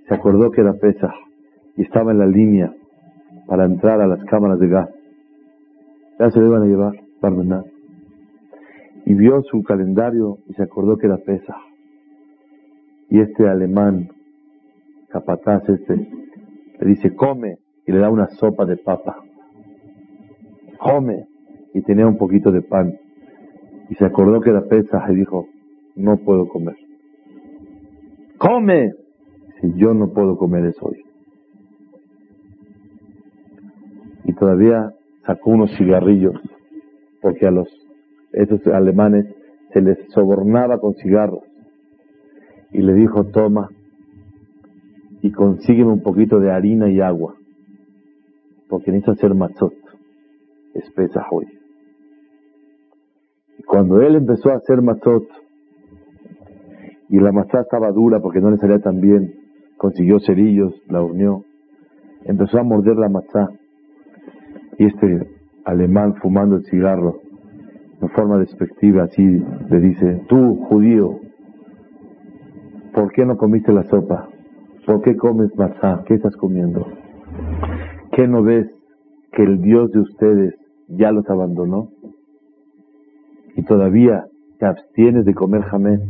[0.08, 1.14] se acordó que era Pesach
[1.76, 2.74] y estaba en la línea
[3.48, 4.90] para entrar a las cámaras de gas.
[6.20, 7.76] Ya se le iban a llevar, Barmenat
[9.06, 11.56] y vio su calendario y se acordó que era pesa.
[13.10, 14.10] Y este alemán,
[15.10, 15.96] capataz este,
[16.80, 19.18] le dice, come, y le da una sopa de papa.
[20.80, 21.28] Come,
[21.74, 22.98] y tenía un poquito de pan.
[23.90, 25.48] Y se acordó que era pesa y dijo,
[25.96, 26.76] no puedo comer.
[28.38, 28.92] Come,
[29.62, 31.04] si yo no puedo comer eso hoy.
[34.26, 34.92] Y todavía
[35.26, 36.36] sacó unos cigarrillos,
[37.22, 37.68] porque a los
[38.34, 39.26] esos alemanes
[39.72, 41.44] se les sobornaba con cigarros.
[42.72, 43.70] Y le dijo, toma
[45.22, 47.36] y consígueme un poquito de harina y agua,
[48.70, 49.74] porque necesito hacer matzot,
[50.74, 51.46] espesa hoy.
[53.58, 55.24] Y cuando él empezó a hacer matzot,
[57.10, 59.34] y la matzá estaba dura porque no le salía tan bien,
[59.78, 61.44] consiguió cerillos, la unió,
[62.24, 63.50] empezó a morder la matzá,
[64.78, 65.28] y este
[65.64, 67.20] alemán fumando el cigarro,
[68.02, 71.20] en forma despectiva, así le dice, tú judío,
[72.94, 74.30] ¿por qué no comiste la sopa?
[74.86, 76.04] ¿Por qué comes matzá?
[76.06, 76.86] ¿Qué estás comiendo?
[78.12, 78.68] ¿Qué no ves
[79.32, 80.54] que el Dios de ustedes
[80.88, 81.90] ya los abandonó?
[83.56, 84.26] Y todavía
[84.60, 86.02] te abstienes de comer jamés.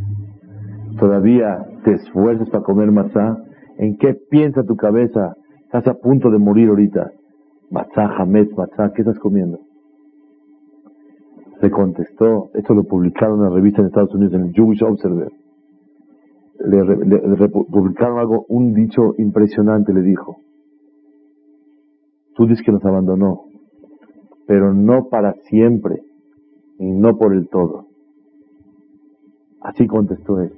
[1.00, 3.38] Todavía te esfuerzas para comer matzá.
[3.78, 5.36] ¿En qué piensa tu cabeza?
[5.64, 7.12] Estás a punto de morir ahorita.
[7.72, 9.60] Matzá, jamés, matzá, ¿qué estás comiendo?
[11.62, 15.32] le contestó, esto lo publicaron en la revista en Estados Unidos, en el Jewish Observer.
[16.60, 20.38] Le, publicaron algo, un dicho impresionante, le dijo.
[22.36, 23.46] Tú dices que nos abandonó,
[24.46, 26.02] pero no para siempre,
[26.78, 27.88] y no por el todo.
[29.62, 30.54] Así contestó él.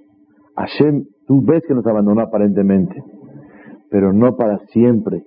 [0.58, 3.04] Hashem, tú ves que nos abandonó aparentemente,
[3.91, 5.24] pero no para siempre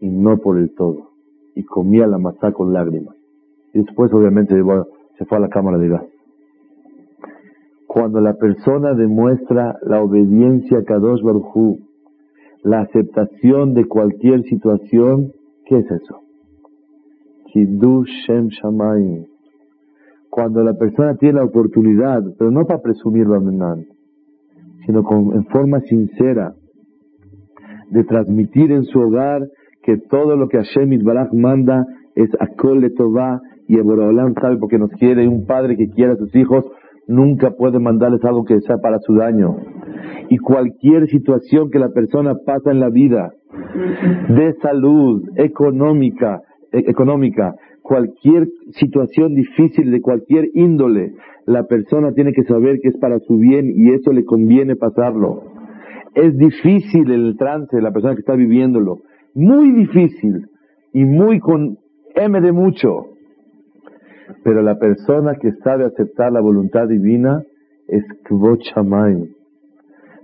[0.00, 1.10] y no por el todo.
[1.54, 3.14] Y comía la masá con lágrimas.
[3.74, 4.54] Y después, obviamente,
[5.18, 6.04] se fue a la cámara de gas.
[7.86, 11.78] Cuando la persona demuestra la obediencia a Kadosh Baruj
[12.62, 15.32] la aceptación de cualquier situación,
[15.66, 16.20] ¿qué es eso?
[17.52, 19.26] Kiddush Shem Shamayim.
[20.30, 23.36] Cuando la persona tiene la oportunidad, pero no para presumirlo,
[24.86, 26.54] sino en forma sincera,
[27.90, 29.42] de transmitir en su hogar
[29.82, 34.90] que todo lo que Hashem Barak manda es Akol Tová y Eborolam sabe porque nos
[34.90, 36.64] quiere y un padre que quiere a sus hijos
[37.06, 39.56] nunca puede mandarles algo que sea para su daño.
[40.28, 43.30] Y cualquier situación que la persona pasa en la vida,
[44.28, 46.40] de salud, económica,
[46.72, 51.12] e, económica, cualquier situación difícil de cualquier índole,
[51.46, 55.44] la persona tiene que saber que es para su bien y eso le conviene pasarlo.
[56.14, 58.98] Es difícil el trance de la persona que está viviéndolo,
[59.34, 60.48] muy difícil
[60.92, 61.78] y muy con
[62.14, 63.06] M de mucho.
[64.42, 67.42] Pero la persona que sabe aceptar la voluntad divina
[67.86, 69.28] es Kvochamay.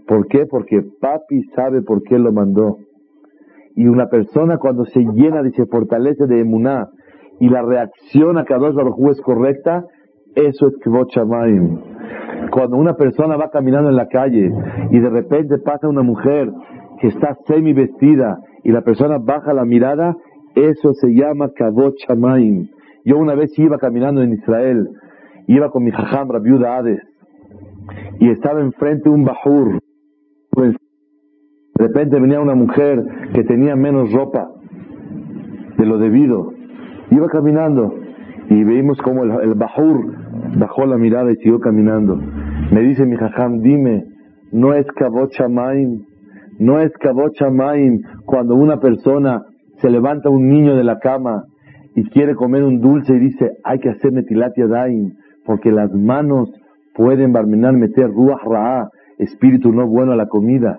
[0.08, 0.46] ¿Por qué?
[0.46, 2.78] Porque papi sabe por qué lo mandó.
[3.76, 6.88] Y una persona cuando se llena y se fortalece de emuná
[7.38, 9.84] y la reacción a cada Baruj es correcta,
[10.34, 11.58] eso es Kvochamay.
[12.50, 14.52] Cuando una persona va caminando en la calle
[14.90, 16.50] y de repente pasa una mujer
[17.00, 20.14] que está semi vestida y la persona baja la mirada,
[20.54, 22.70] eso se llama Kvochamay.
[23.04, 24.88] Yo una vez iba caminando en Israel,
[25.46, 27.02] iba con mi jajam, viuda Hades,
[28.20, 29.80] y estaba enfrente un bajur.
[30.56, 33.02] De repente venía una mujer
[33.34, 34.50] que tenía menos ropa
[35.78, 36.52] de lo debido.
[37.10, 37.94] Iba caminando
[38.48, 40.21] y vimos como el, el bajur
[40.56, 42.16] bajó la mirada y siguió caminando.
[42.70, 44.04] Me dice mi jajam, dime,
[44.52, 46.04] no es kabochamaim,
[46.58, 49.42] no es kabochamaim cuando una persona
[49.78, 51.44] se levanta un niño de la cama
[51.94, 56.50] y quiere comer un dulce y dice, hay que hacer netilat yadayim, porque las manos
[56.94, 60.78] pueden barminar, meter ruach ra'a, espíritu no bueno a la comida.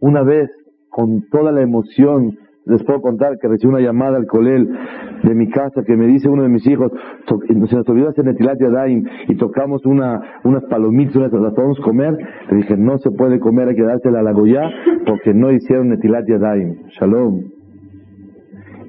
[0.00, 0.50] Una vez,
[0.88, 2.36] con toda la emoción,
[2.70, 4.68] les puedo contar que recibí una llamada al colel
[5.22, 6.92] de mi casa que me dice uno de mis hijos,
[7.26, 12.16] se nos olvidó hacer netilat yadayim y tocamos una, unas palomitas, unas, las podemos comer.
[12.50, 14.62] Le dije, no se puede comer, hay que dársela a la goya
[15.06, 16.86] porque no hicieron netilat yadayim.
[16.98, 17.60] Shalom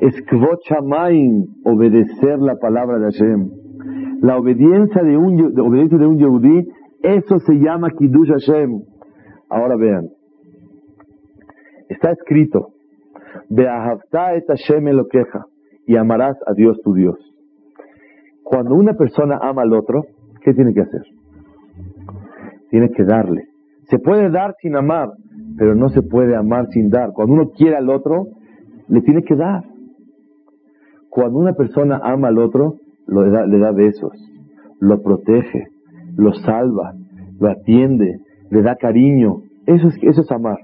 [0.01, 0.15] es
[1.63, 3.49] obedecer la palabra de Hashem.
[4.21, 6.67] La obediencia de un, de, obediencia de un yehudí,
[7.03, 8.81] eso se llama Kiddush Hashem.
[9.49, 10.07] Ahora vean,
[11.87, 12.70] está escrito,
[13.49, 15.45] Et Hashem queja
[15.85, 17.17] y amarás a Dios tu Dios.
[18.43, 20.03] Cuando una persona ama al otro,
[20.41, 21.01] ¿qué tiene que hacer?
[22.69, 23.45] Tiene que darle.
[23.89, 25.09] Se puede dar sin amar,
[25.57, 27.11] pero no se puede amar sin dar.
[27.13, 28.27] Cuando uno quiere al otro,
[28.87, 29.63] le tiene que dar.
[31.09, 32.75] Cuando una persona ama al otro,
[33.07, 34.13] le da besos,
[34.79, 35.67] lo protege,
[36.15, 36.93] lo salva,
[37.39, 39.41] lo atiende, le da cariño.
[39.65, 40.57] Eso es, eso es amar.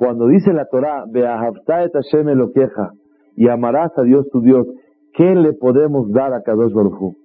[0.00, 2.92] Cuando dice la Torah, et Hashem lo queja,
[3.36, 4.66] y amarás a Dios tu Dios,
[5.12, 7.16] ¿qué le podemos dar a Kadosh Baruj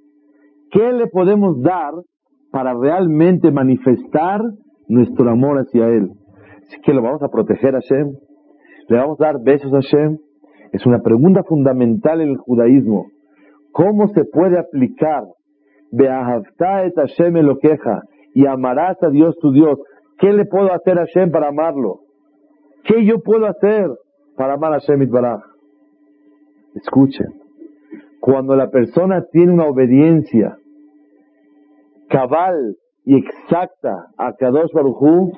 [0.72, 1.94] ¿Qué le podemos dar
[2.52, 4.42] para realmente manifestar
[4.90, 6.10] nuestro amor hacia Él?
[6.84, 8.12] ¿Que lo vamos a proteger a Hashem?
[8.90, 10.18] ¿Le vamos a dar besos a Hashem?
[10.74, 13.06] Es una pregunta fundamental en el judaísmo.
[13.72, 15.24] ¿Cómo se puede aplicar
[15.94, 18.02] et Hashem lo queja
[18.34, 19.80] y amarás a Dios tu Dios?
[20.18, 22.05] ¿Qué le puedo hacer a Hashem para amarlo?
[22.86, 23.89] ¿Qué yo puedo hacer
[24.38, 25.41] para amar a Hashem Itbaraj?
[26.76, 27.34] Escuchen,
[28.19, 30.58] cuando la persona tiene una obediencia
[32.10, 35.32] cabal y exacta a Kadosh Baruj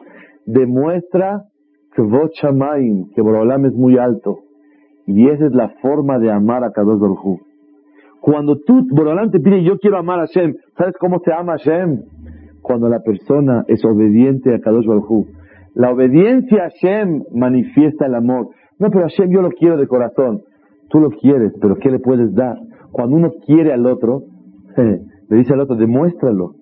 [0.46, 1.44] demuestra
[1.96, 4.40] que Bochamayim, que Borolam es muy alto,
[5.06, 7.40] y esa es la forma de amar a Kadosh Baruj
[8.20, 11.58] Cuando tú, Borolán te pide, yo quiero amar a Hashem, ¿sabes cómo se ama a
[11.58, 12.04] Hashem?
[12.62, 15.28] Cuando la persona es obediente a Kadosh Baruj
[15.78, 18.50] La obediencia a Hashem manifiesta el amor.
[18.80, 20.42] No, pero Hashem yo lo quiero de corazón.
[20.90, 22.58] Tú lo quieres, pero ¿qué le puedes dar?
[22.92, 24.24] Cuando uno quiere al otro,
[24.76, 26.56] le dice al otro, demuéstralo.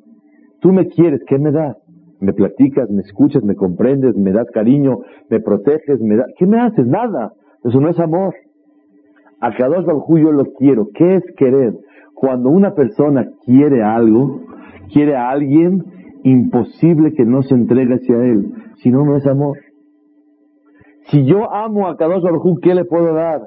[0.59, 1.77] Tú me quieres, ¿qué me das?
[2.19, 4.97] Me platicas, me escuchas, me comprendes, me das cariño,
[5.29, 6.27] me proteges, me das...
[6.37, 6.85] ¿Qué me haces?
[6.85, 7.31] Nada.
[7.63, 8.35] Eso no es amor.
[9.39, 10.89] A Kadosh Baruj yo lo quiero.
[10.93, 11.73] ¿Qué es querer?
[12.13, 14.41] Cuando una persona quiere algo,
[14.91, 15.85] quiere a alguien,
[16.23, 18.51] imposible que no se entregue hacia él.
[18.85, 19.57] Si no, no es amor.
[21.07, 23.41] Si yo amo a Kadosh Baruj ¿qué le puedo dar?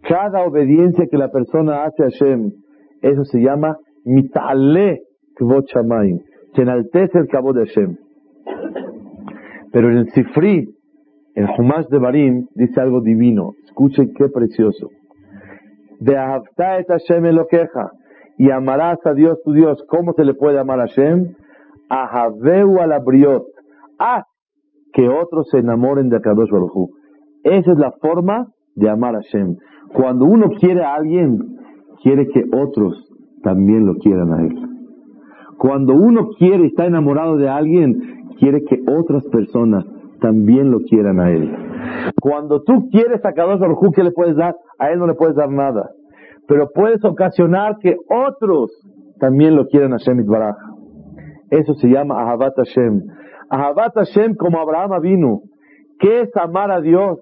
[0.00, 2.52] Cada obediencia que la persona hace a Hashem,
[3.02, 5.02] eso se llama mitale
[5.36, 5.66] kvot
[6.54, 7.98] Se enaltece el cabo de Hashem.
[9.72, 10.74] Pero en el Sifri,
[11.34, 13.52] El Humash de Barim dice algo divino.
[13.66, 14.88] Escuchen qué precioso.
[16.00, 17.90] De et Hashem queja
[18.38, 19.84] y amarás a Dios tu Dios.
[19.86, 21.34] ¿Cómo se le puede amar a Hashem?
[21.90, 23.44] Ahaveu alabriot.
[23.98, 24.31] Haz
[24.92, 26.90] que otros se enamoren de Akadosh Baruj
[27.44, 29.56] Esa es la forma de amar a Hashem.
[29.94, 31.38] Cuando uno quiere a alguien,
[32.02, 33.08] quiere que otros
[33.42, 34.54] también lo quieran a él.
[35.58, 38.00] Cuando uno quiere, está enamorado de alguien,
[38.38, 39.84] quiere que otras personas
[40.20, 41.52] también lo quieran a él.
[42.20, 44.54] Cuando tú quieres a Kadosh Baruj ¿qué le puedes dar?
[44.78, 45.90] A él no le puedes dar nada.
[46.48, 48.70] Pero puedes ocasionar que otros
[49.18, 50.56] también lo quieran a Hashem Baraj.
[51.50, 53.02] Eso se llama Ahavat Hashem.
[53.52, 55.40] Ahavat Hashem como Abraham vino.
[55.98, 57.18] ¿Qué es amar a Dios?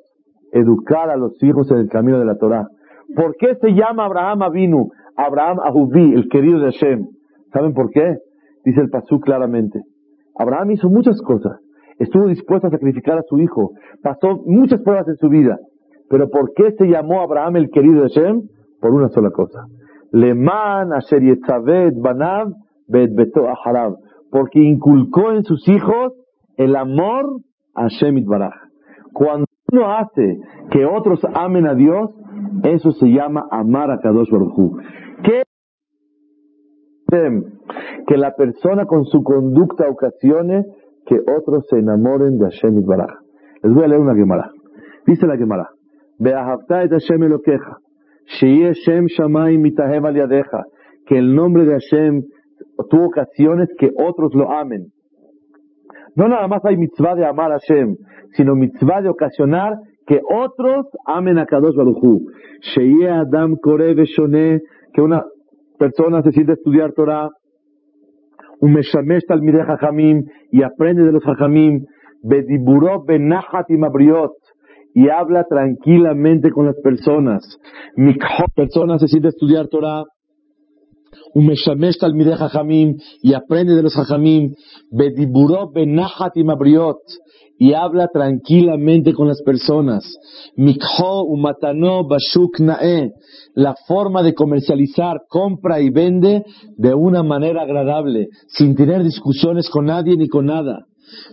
[0.53, 2.67] Educar a los hijos en el camino de la Torah.
[3.15, 4.91] ¿Por qué se llama Abraham Avinu?
[5.17, 7.07] Abraham Ahuvi, el querido de Hashem.
[7.53, 8.17] ¿Saben por qué?
[8.65, 9.81] Dice el Pasú claramente.
[10.37, 11.61] Abraham hizo muchas cosas
[12.01, 15.59] estuvo dispuesto a sacrificar a su hijo, pasó muchas pruebas en su vida.
[16.09, 18.43] Pero ¿por qué se llamó Abraham el querido de Shem?
[18.81, 19.67] Por una sola cosa.
[20.11, 21.23] Leman asher
[21.97, 22.49] banav
[22.89, 23.97] beto aharab.
[24.31, 26.15] Porque inculcó en sus hijos
[26.61, 27.41] el amor
[27.75, 28.53] a Shem Baraj.
[29.15, 30.39] Cuando uno hace
[30.71, 32.11] que otros amen a Dios,
[32.65, 34.77] eso se llama amar a Kadosh Baruj
[35.23, 35.43] ¿Qué?
[38.07, 40.67] Que la persona con su conducta ocasione
[41.07, 43.11] que otros se enamoren de Hashem Baraj.
[43.63, 44.51] Les voy a leer una Gemara.
[45.07, 45.71] Dice la Gemara,
[51.07, 52.23] que el nombre de Hashem
[52.91, 54.93] tuvo ocasiones que otros lo amen.
[56.17, 57.97] No nada más hay mitzvah de amar a Hashem,
[58.33, 59.75] sino mitzvah de ocasionar
[60.07, 62.27] que otros amen a Kadosh Baruchu.
[62.75, 64.61] Sheye Adam Kore Shone,
[64.93, 65.25] que una
[65.79, 67.29] persona se siente estudiar Torah,
[68.61, 71.85] un meshamesh talmidei jajamim, y aprende de los jajamim,
[72.23, 74.33] bediburo benahat y mabriot,
[74.95, 77.59] y habla tranquilamente con las personas.
[77.97, 78.15] Mi
[78.55, 80.05] persona se siente a estudiar Torah,
[81.35, 84.55] un meshamesh talmidei jajamim, y aprende de los jajamim,
[84.91, 86.99] bediburo benahat y mabriot,
[87.59, 90.03] y habla tranquilamente con las personas.
[90.57, 93.11] Mikho umatano bashuk nae.
[93.55, 96.43] La forma de comercializar, compra y vende
[96.79, 100.87] de una manera agradable, sin tener discusiones con nadie ni con nada.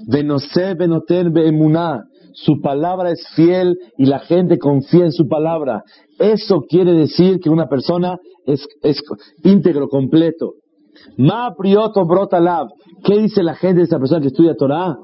[0.08, 2.04] Venose benoten beemuná.
[2.44, 5.82] Su palabra es fiel y la gente confía en su palabra.
[6.20, 9.02] Eso quiere decir que una persona es, es
[9.44, 10.54] íntegro, completo.
[11.18, 12.68] Ma prioto brota lav.
[13.04, 14.98] ¿Qué dice la gente de esa persona que estudia Torah?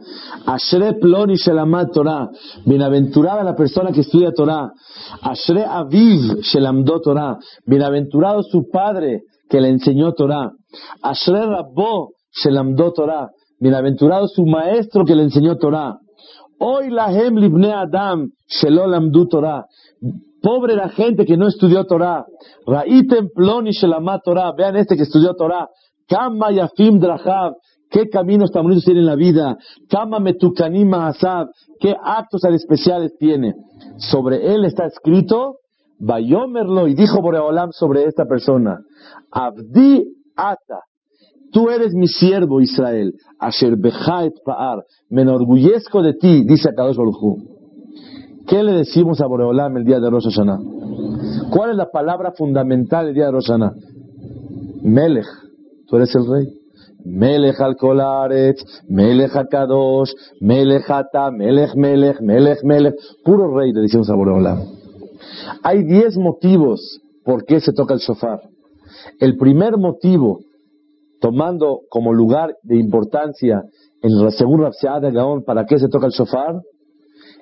[0.46, 2.30] Ashre ploni shelamad Torah.
[2.66, 4.72] Bienaventurada la persona que estudia Torah.
[5.24, 7.38] Ashre aviv shelamdo Torah.
[7.66, 10.52] Bienaventurado su padre que le enseñó Torah.
[11.02, 13.28] Ashre rabbo shelamdo Torah.
[13.60, 15.98] Bienaventurado su maestro que le enseñó Torah.
[16.66, 19.66] Hoy la hem libne Adam shelolamdu Torah.
[20.42, 22.26] Pobre la gente que no estudió Torah.
[22.66, 24.54] Ra'item ploni shelamad Torah.
[24.58, 25.68] Vean este que estudió Torah.
[26.08, 27.56] Kama Yafim Drahav,
[27.90, 29.58] qué caminos tan bonitos tiene en la vida.
[29.90, 31.48] Kama Metukanima Asab,
[31.82, 33.56] qué actos tan especiales tiene.
[33.98, 35.58] Sobre él está escrito,
[36.00, 38.80] Bayomerlo, y dijo Boreolam sobre esta persona,
[39.32, 40.04] Abdi
[40.36, 40.80] Ata,
[41.54, 47.54] tú eres mi siervo Israel, Asher Bechaet Paar, me enorgullezco de ti, dice Akadosh Baruj
[48.48, 50.60] ¿Qué le decimos a Boreolam el día de Rosh Hashanah?
[51.50, 53.74] ¿Cuál es la palabra fundamental el día de Rosh Hashanah?
[54.82, 55.28] Melech.
[55.88, 56.48] Tú eres el rey.
[57.06, 58.58] Melech al Kolaret,
[58.90, 60.12] Melech Akadosh,
[60.42, 62.96] Melech Ata, Melech Melech, Melech Melech.
[63.24, 64.60] Puro rey, le decimos a Boreolam.
[65.64, 68.42] Hay diez motivos por qué se toca el shofar.
[69.20, 70.40] El primer motivo,
[71.24, 73.64] tomando como lugar de importancia
[74.02, 76.62] en segunda de Gaón, para qué se toca el shofar,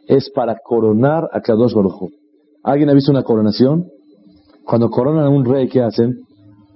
[0.05, 2.11] es para coronar a Kadosh Baruj
[2.61, 3.87] ¿Alguien ha visto una coronación?
[4.63, 6.19] Cuando coronan a un rey, ¿qué hacen?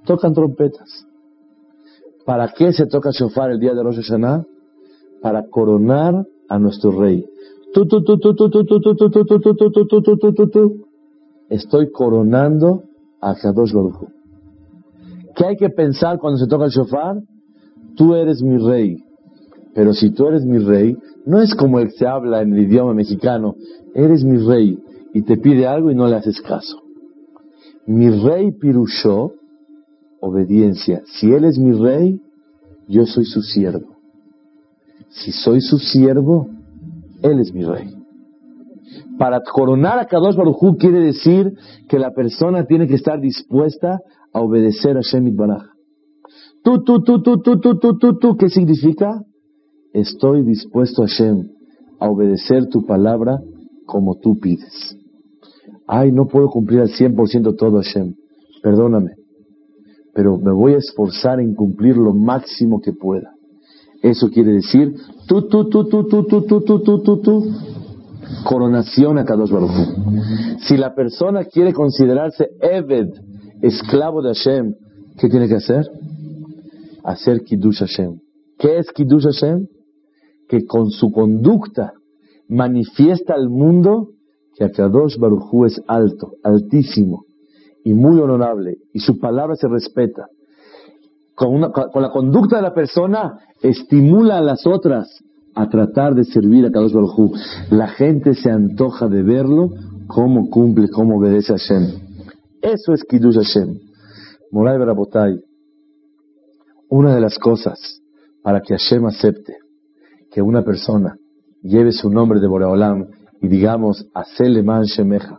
[0.08, 1.06] Tocan trompetas.
[2.26, 4.44] ¿Para qué se toca shofar el día de Rosh Hashanah?
[5.22, 7.24] Para coronar a nuestro rey.
[11.50, 12.84] Estoy coronando
[13.22, 14.15] a Kadosh Baruj
[15.36, 17.18] ¿Qué hay que pensar cuando se toca el shofar?
[17.96, 19.04] Tú eres mi rey.
[19.74, 22.94] Pero si tú eres mi rey, no es como que se habla en el idioma
[22.94, 23.56] mexicano.
[23.94, 24.80] Eres mi rey
[25.14, 26.82] y te pide algo y no le haces caso.
[27.86, 29.34] Mi rey pirushó
[30.22, 31.04] obediencia.
[31.06, 32.20] Si Él es mi rey,
[32.88, 33.96] yo soy su siervo.
[35.10, 36.48] Si soy su siervo,
[37.22, 38.05] Él es mi rey.
[39.18, 41.54] Para coronar a Kadosh Baruj quiere decir
[41.88, 44.00] que la persona tiene que estar dispuesta
[44.34, 45.64] a obedecer a Shemit Baraj.
[46.64, 49.22] Tú, tú, tú, tú, tú, tú, tú, tú, tú, ¿qué significa?
[49.94, 51.50] Estoy dispuesto a Shem
[52.00, 53.40] a obedecer tu palabra
[53.86, 54.98] como tú pides.
[55.88, 58.16] Ay, no puedo cumplir al 100% todo, Hashem.
[58.62, 59.12] Perdóname.
[60.14, 63.32] Pero me voy a esforzar en cumplir lo máximo que pueda.
[64.02, 64.96] Eso quiere decir,
[65.28, 67.44] tú, tú, tú, tú, tú, tú, tú, tú, tú, tú, tú.
[68.44, 69.72] Coronación a Kadosh Baruch
[70.60, 73.10] Si la persona quiere considerarse Eved,
[73.62, 74.74] esclavo de Hashem,
[75.20, 75.86] ¿qué tiene que hacer?
[77.04, 78.20] Hacer Kiddush Hashem.
[78.58, 79.68] ¿Qué es Kiddush Hashem?
[80.48, 81.94] Que con su conducta
[82.48, 84.10] manifiesta al mundo
[84.56, 87.26] que Akadosh Barujú es alto, altísimo
[87.84, 90.28] y muy honorable, y su palabra se respeta.
[91.36, 95.22] Con, la conducta de la persona estimula a las otras
[95.56, 97.34] a tratar de servir a Kadosh Barujú.
[97.72, 99.72] La gente se antoja de verlo,
[100.08, 102.06] cómo cumple, cómo obedece a Hashem.
[102.62, 103.80] Eso es Kiddush Hashem.
[104.52, 105.40] Moray Barabotay,
[106.90, 108.02] una de las cosas
[108.44, 109.58] para que Hashem acepte
[110.32, 111.18] que una persona
[111.62, 113.08] lleve su nombre de Boreolam
[113.42, 114.06] y digamos,
[114.64, 115.38] man Shemeja,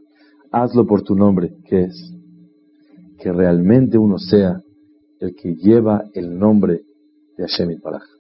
[0.51, 2.13] hazlo por tu nombre, que es
[3.19, 4.61] que realmente uno sea
[5.21, 6.83] el que lleva el nombre
[7.37, 8.16] de Hashem Paraj.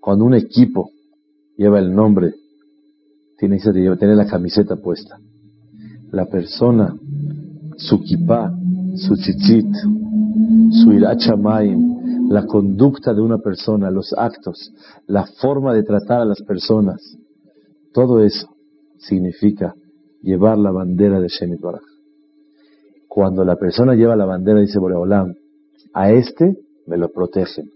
[0.00, 0.90] Cuando un equipo
[1.56, 2.34] lleva el nombre,
[3.38, 5.18] tiene la camiseta puesta.
[6.10, 6.94] La persona,
[7.76, 8.52] su kippah,
[8.96, 9.72] su tzitzit,
[10.70, 14.72] su irachamayim, la conducta de una persona, los actos,
[15.06, 17.16] la forma de tratar a las personas,
[17.92, 18.48] todo eso
[18.98, 19.74] significa
[20.22, 21.82] llevar la bandera de Shemit Baraj.
[23.08, 25.34] Cuando la persona lleva la bandera, dice Boreolam,
[25.92, 27.70] a este me lo protegen,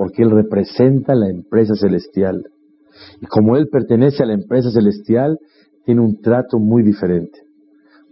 [0.00, 2.42] porque él representa la empresa celestial.
[3.20, 5.38] Y como él pertenece a la empresa celestial,
[5.84, 7.38] tiene un trato muy diferente.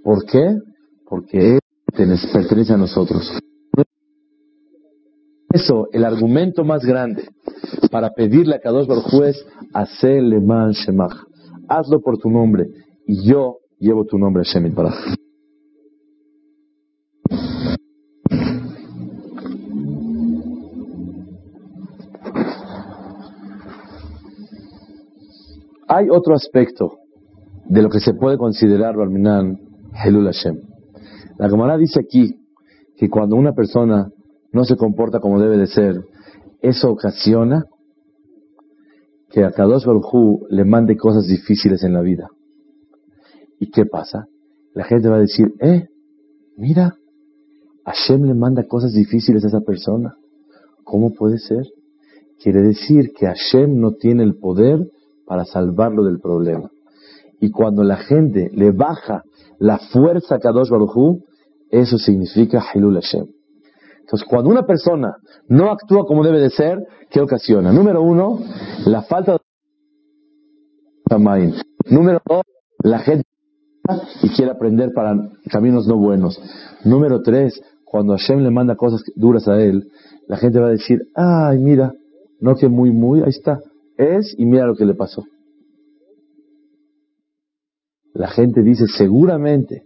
[0.05, 0.59] ¿Por qué?
[1.09, 1.61] Porque él
[1.91, 3.33] pertenece a nosotros.
[5.51, 7.27] Eso, el argumento más grande
[7.91, 11.25] para pedirle a Kadosh Baruj es hacer man Shemach
[11.71, 12.67] hazlo por tu nombre,
[13.07, 14.95] y yo llevo tu nombre, Shemit Baraj.
[25.89, 26.99] Hay otro aspecto
[27.67, 29.59] de lo que se puede considerar, Barminan,
[30.05, 30.61] Helul Hashem.
[31.39, 32.39] La Gemara dice aquí
[32.97, 34.11] que cuando una persona
[34.53, 36.05] no se comporta como debe de ser,
[36.61, 37.65] eso ocasiona
[39.31, 42.29] que a Kadosh Baruj le mande cosas difíciles en la vida.
[43.59, 44.27] ¿Y qué pasa?
[44.75, 45.89] La gente va a decir, eh,
[46.57, 46.97] mira,
[47.87, 50.17] Hashem le manda cosas difíciles a esa persona.
[50.85, 51.65] ¿Cómo puede ser?
[52.43, 54.87] Quiere decir que Hashem no tiene el poder
[55.29, 56.71] para salvarlo del problema.
[57.41, 59.23] Y cuando la gente le baja
[59.59, 61.21] la fuerza a Kadosh Baruj
[61.71, 63.27] eso significa Hilul Hashem.
[64.01, 65.17] Entonces, cuando una persona
[65.49, 66.79] no actúa como debe de ser,
[67.11, 67.73] ¿qué ocasiona?
[67.73, 68.39] Número uno,
[68.87, 69.39] la falta
[71.11, 71.53] de
[71.91, 72.43] Número dos,
[72.83, 73.25] la gente
[74.23, 75.15] y quiere aprender para
[75.51, 76.41] caminos no buenos.
[76.85, 79.91] Número tres, cuando Hashem le manda cosas duras a él,
[80.27, 81.93] la gente va a decir, ay, mira,
[82.41, 83.61] no que muy, muy, ahí está.
[83.99, 85.25] Es y mira lo que le pasó.
[88.15, 89.83] La gente dice, seguramente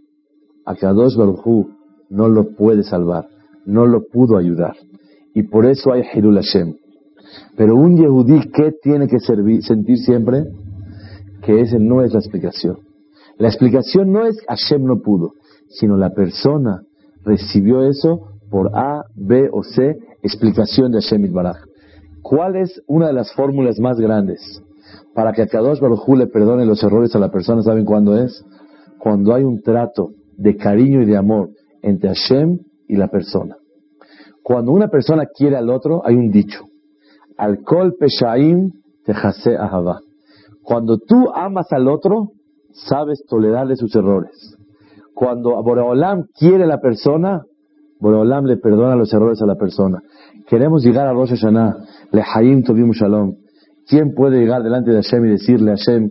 [0.65, 1.67] a Kadosh Baruj
[2.09, 3.27] no lo puede salvar
[3.65, 4.75] no lo pudo ayudar.
[5.33, 6.75] Y por eso hay Hirul Hashem.
[7.55, 10.45] Pero un Yehudí, ¿qué tiene que sentir siempre?
[11.41, 12.79] Que ese no es la explicación.
[13.37, 15.33] La explicación no es Hashem no pudo,
[15.69, 16.83] sino la persona
[17.23, 21.57] recibió eso por A, B o C, explicación de Hashem Baraj.
[22.23, 24.63] ¿Cuál es una de las fórmulas más grandes
[25.13, 27.61] para que a Kadosh Baruj le perdone los errores a la persona?
[27.61, 28.43] ¿Saben cuándo es?
[28.97, 31.49] Cuando hay un trato de cariño y de amor
[31.81, 33.57] entre Hashem y la persona.
[34.41, 36.65] Cuando una persona quiere al otro, hay un dicho.
[37.37, 38.71] Alcohol peshaim
[39.05, 39.99] tejase ahava.
[40.61, 42.29] Cuando tú amas al otro,
[42.71, 44.57] sabes tolerarle sus errores.
[45.13, 47.43] Cuando Boreolam quiere a la persona,
[47.99, 50.01] Boreolam le perdona los errores a la persona.
[50.47, 51.77] Queremos llegar a Rosh Hashanah,
[52.11, 53.35] Lehaim Tovim Shalom.
[53.87, 56.09] ¿Quién puede llegar delante de Hashem y decirle a Hashem,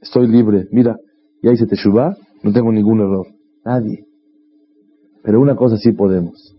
[0.00, 0.96] estoy libre, mira,
[1.42, 3.26] ya hice Teshuvah, no tengo ningún error?
[3.64, 4.04] Nadie.
[5.22, 6.54] Pero una cosa sí podemos,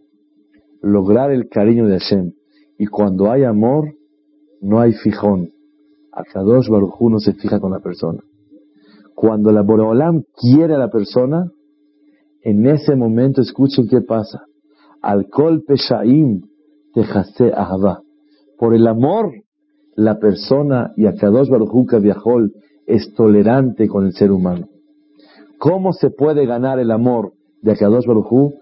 [0.82, 2.32] lograr el cariño de Hashem.
[2.78, 3.94] Y cuando hay amor,
[4.62, 5.50] no hay fijón.
[6.12, 8.20] Akadosh Baruj no se fija con la persona.
[9.14, 11.52] Cuando la Boreolam quiere a la persona,
[12.42, 14.44] en ese momento escuchen qué pasa.
[15.06, 16.41] Alcohol peshaim
[16.93, 18.01] tejase ahava.
[18.58, 19.32] Por el amor,
[19.95, 22.39] la persona y Akadosh Baruj viajó
[22.88, 24.68] es tolerante con el ser humano.
[25.60, 28.53] ¿Cómo se puede ganar el amor de Akadosh Baruj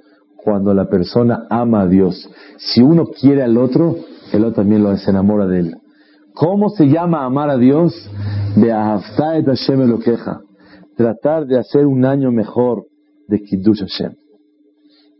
[0.43, 2.29] cuando la persona ama a Dios.
[2.57, 3.95] Si uno quiere al otro,
[4.33, 5.75] el otro también lo enamora de él.
[6.33, 7.93] ¿Cómo se llama amar a Dios?
[8.57, 10.41] et Hashem lo queja.
[10.97, 12.85] Tratar de hacer un año mejor
[13.27, 14.22] de Kiddush Hashem.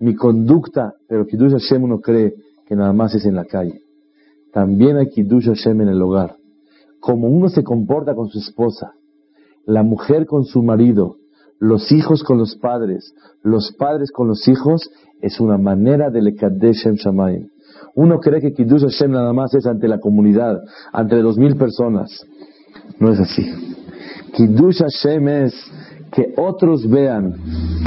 [0.04, 2.34] Mi conducta, pero Kiddush Hashem uno cree
[2.68, 3.84] que nada más es en la calle.
[4.52, 6.36] También hay Kiddush Hashem en el hogar.
[7.00, 8.92] Como uno se comporta con su esposa,
[9.66, 11.16] la mujer con su marido,
[11.58, 14.90] los hijos con los padres, los padres con los hijos,
[15.22, 17.48] es una manera de Lekadesh Shem Shamayim.
[17.96, 20.60] Uno cree que Kiddush Hashem nada más es ante la comunidad,
[20.92, 22.28] ante dos mil personas.
[23.00, 23.50] No es así.
[24.34, 25.54] Kiddush Hashem es
[26.14, 27.34] que otros vean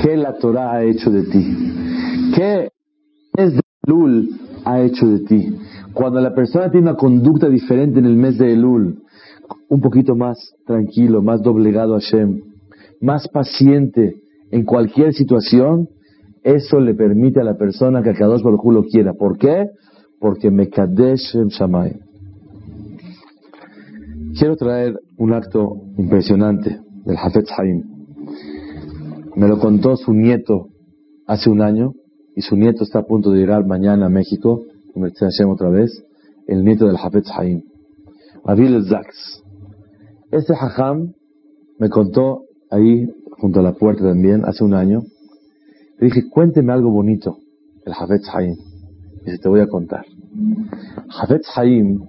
[0.02, 1.72] qué la Torah ha hecho de ti.
[2.34, 2.70] ¿Qué
[3.36, 4.30] es de Elul
[4.64, 5.56] ha hecho de ti?
[5.94, 9.02] Cuando la persona tiene una conducta diferente en el mes de Elul,
[9.68, 12.40] un poquito más tranquilo, más doblegado a Hashem,
[13.00, 14.16] más paciente
[14.50, 15.88] en cualquier situación,
[16.42, 19.14] eso le permite a la persona que Kadosh Baruj lo quiera.
[19.14, 19.68] ¿Por qué?
[20.20, 21.98] Porque Mekadesh Shamay.
[24.38, 27.95] Quiero traer un acto impresionante del Hafetz Haim.
[29.36, 30.68] Me lo contó su nieto
[31.26, 31.92] hace un año
[32.34, 34.62] y su nieto está a punto de llegar mañana a México,
[34.94, 35.90] Hashem otra vez,
[36.46, 37.62] el nieto del Hafetz Haim,
[38.44, 39.42] Abil Zaks.
[40.30, 41.12] Este Hajam
[41.78, 45.02] me contó ahí, junto a la puerta también, hace un año,
[45.98, 47.36] le dije, cuénteme algo bonito,
[47.84, 48.56] el Hafetz Haim.
[49.26, 50.06] Y se te voy a contar.
[51.20, 52.06] Hafetz Haim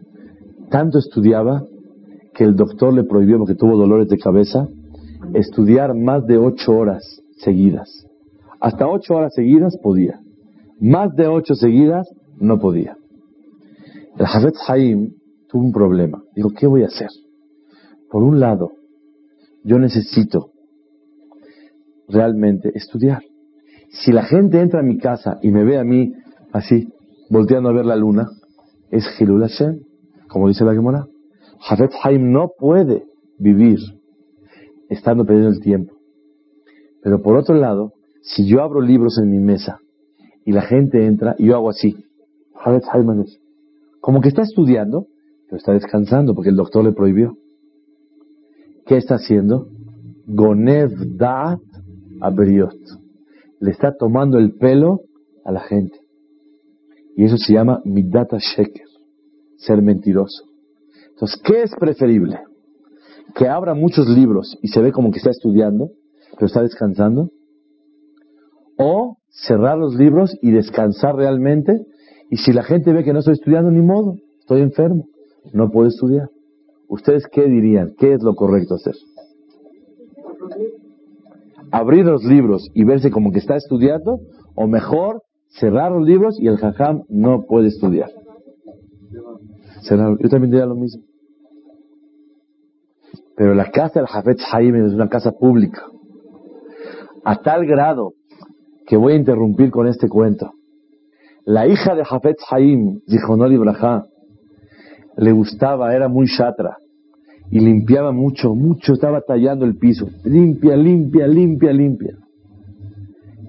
[0.69, 1.65] tanto estudiaba
[2.33, 4.69] que el doctor le prohibió, porque tuvo dolores de cabeza,
[5.33, 8.05] estudiar más de ocho horas seguidas.
[8.59, 10.19] Hasta ocho horas seguidas podía.
[10.79, 12.07] Más de ocho seguidas
[12.39, 12.97] no podía.
[14.17, 15.13] El Hafetz Haim
[15.47, 16.23] tuvo un problema.
[16.35, 17.09] Dijo, ¿qué voy a hacer?
[18.09, 18.71] Por un lado,
[19.63, 20.51] yo necesito
[22.07, 23.21] realmente estudiar.
[23.89, 26.13] Si la gente entra a mi casa y me ve a mí
[26.51, 26.89] así,
[27.29, 28.29] volteando a ver la luna,
[28.91, 29.79] es Hilul Hashem,
[30.27, 31.05] como dice la Gemara.
[31.67, 33.03] Hafetz Haim no puede
[33.37, 33.79] vivir
[34.89, 35.93] estando perdiendo el tiempo.
[37.01, 39.79] Pero por otro lado, si yo abro libros en mi mesa
[40.45, 41.95] y la gente entra y yo hago así,
[44.01, 45.07] como que está estudiando,
[45.45, 47.37] pero está descansando porque el doctor le prohibió.
[48.85, 49.67] ¿Qué está haciendo?
[50.25, 51.61] Gonev Da'at
[52.21, 52.75] Aberiot.
[53.59, 55.01] Le está tomando el pelo
[55.45, 55.97] a la gente.
[57.15, 58.87] Y eso se llama Midata Sheker,
[59.57, 60.43] ser mentiroso.
[61.09, 62.39] Entonces, ¿qué es preferible?
[63.35, 65.91] ¿Que abra muchos libros y se ve como que está estudiando,
[66.35, 67.29] pero está descansando?
[68.77, 71.85] o cerrar los libros y descansar realmente.
[72.29, 75.07] Y si la gente ve que no estoy estudiando, ni modo, estoy enfermo,
[75.53, 76.29] no puedo estudiar.
[76.87, 77.93] ¿Ustedes qué dirían?
[77.97, 78.95] ¿Qué es lo correcto hacer?
[81.71, 84.19] Abrir los libros y verse como que está estudiando,
[84.55, 88.09] o mejor, cerrar los libros y el jajam no puede estudiar.
[89.89, 91.03] Yo también diría lo mismo.
[93.37, 95.83] Pero la casa del Jafet Jaime es una casa pública.
[97.23, 98.13] A tal grado
[98.87, 100.53] que voy a interrumpir con este cuento.
[101.45, 104.05] La hija de Jafet Haim, Zichonol Ibrahá,
[105.17, 106.77] le gustaba, era muy chatra
[107.51, 110.07] y limpiaba mucho, mucho, estaba tallando el piso.
[110.25, 112.17] Limpia, limpia, limpia, limpia.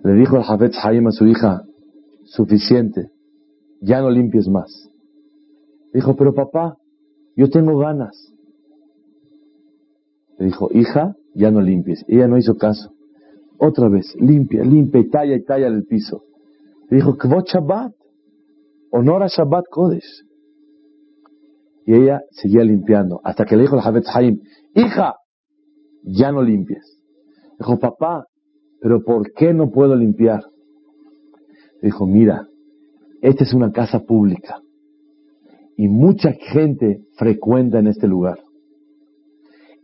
[0.04, 1.62] Le dijo el Jafet Haim a su hija,
[2.24, 3.10] suficiente,
[3.80, 4.90] ya no limpies más.
[5.94, 6.76] Dijo, pero papá,
[7.36, 8.27] yo tengo ganas.
[10.38, 12.04] Le dijo, hija, ya no limpies.
[12.08, 12.92] Ella no hizo caso.
[13.58, 16.22] Otra vez, limpia, limpia y talla y talla el piso.
[16.88, 17.92] Le dijo, Kvot Shabbat,
[18.92, 20.24] honor a Shabbat Kodesh.
[21.86, 24.40] Y ella seguía limpiando, hasta que le dijo al Javet Haim,
[24.74, 25.14] hija,
[26.04, 27.02] ya no limpies.
[27.58, 28.26] Dijo, papá,
[28.80, 30.44] pero ¿por qué no puedo limpiar?
[31.82, 32.46] Dijo, mira,
[33.22, 34.60] esta es una casa pública
[35.76, 38.38] y mucha gente frecuenta en este lugar.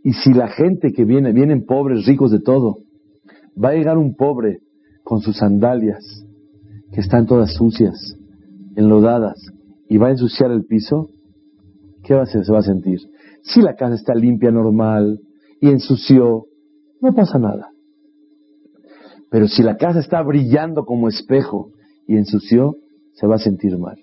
[0.05, 2.85] Y si la gente que viene, vienen pobres, ricos de todo,
[3.63, 4.61] Va a llegar un pobre
[5.05, 6.25] con sus sandalias,
[6.93, 8.17] que están todas sucias,
[8.75, 9.39] enlodadas,
[9.89, 11.09] y va a ensuciar el piso.
[12.03, 12.45] ¿Qué va a hacer?
[12.45, 13.01] Se va a sentir.
[13.43, 15.21] Si la casa está limpia, normal,
[15.61, 16.47] y ensució,
[17.01, 17.71] no pasa nada.
[19.31, 21.71] Pero si la casa está brillando como espejo
[22.07, 22.77] y ensució,
[23.13, 23.99] se va a sentir mal.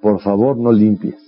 [0.00, 1.18] Por favor, no limpies.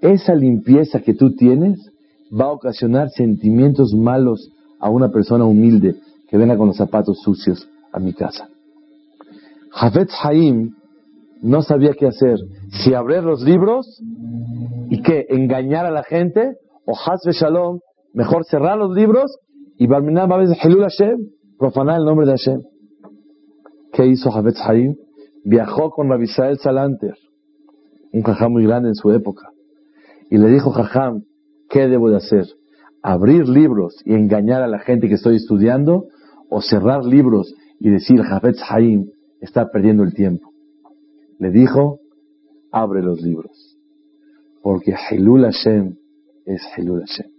[0.00, 1.92] Esa limpieza que tú tienes
[2.32, 4.50] va a ocasionar sentimientos malos
[4.80, 5.96] a una persona humilde
[6.28, 8.48] que venga con los zapatos sucios a mi casa.
[9.70, 10.74] Jafet Haim
[11.42, 12.38] no sabía qué hacer.
[12.70, 14.02] Si abrir los libros
[14.90, 17.80] y que engañar a la gente, o Hasbe Shalom,
[18.12, 19.38] mejor cerrar los libros
[19.76, 21.18] y Barminar Babes Hilul Hashem,
[21.58, 22.62] profanar el nombre de Hashem.
[23.92, 24.96] ¿Qué hizo Jafet Haim?
[25.44, 27.14] Viajó con Rabbi Salanter,
[28.12, 29.50] un jajam muy grande en su época,
[30.30, 31.22] y le dijo, jajam,
[31.68, 32.46] ¿qué debo de hacer?
[33.02, 36.06] abrir libros y engañar a la gente que estoy estudiando,
[36.50, 39.10] o cerrar libros y decir, Jafetz Haim
[39.40, 40.50] está perdiendo el tiempo.
[41.38, 42.00] Le dijo,
[42.72, 43.76] abre los libros,
[44.62, 45.96] porque Hilul Hashem
[46.46, 47.30] es Hilul Hashem.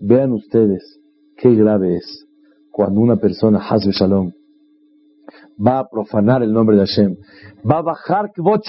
[0.00, 1.00] Vean ustedes
[1.36, 2.26] qué grave es
[2.70, 4.30] cuando una persona, Hazbe Shalom,
[5.64, 7.16] va a profanar el nombre de Hashem,
[7.68, 8.62] va a bajar Kvot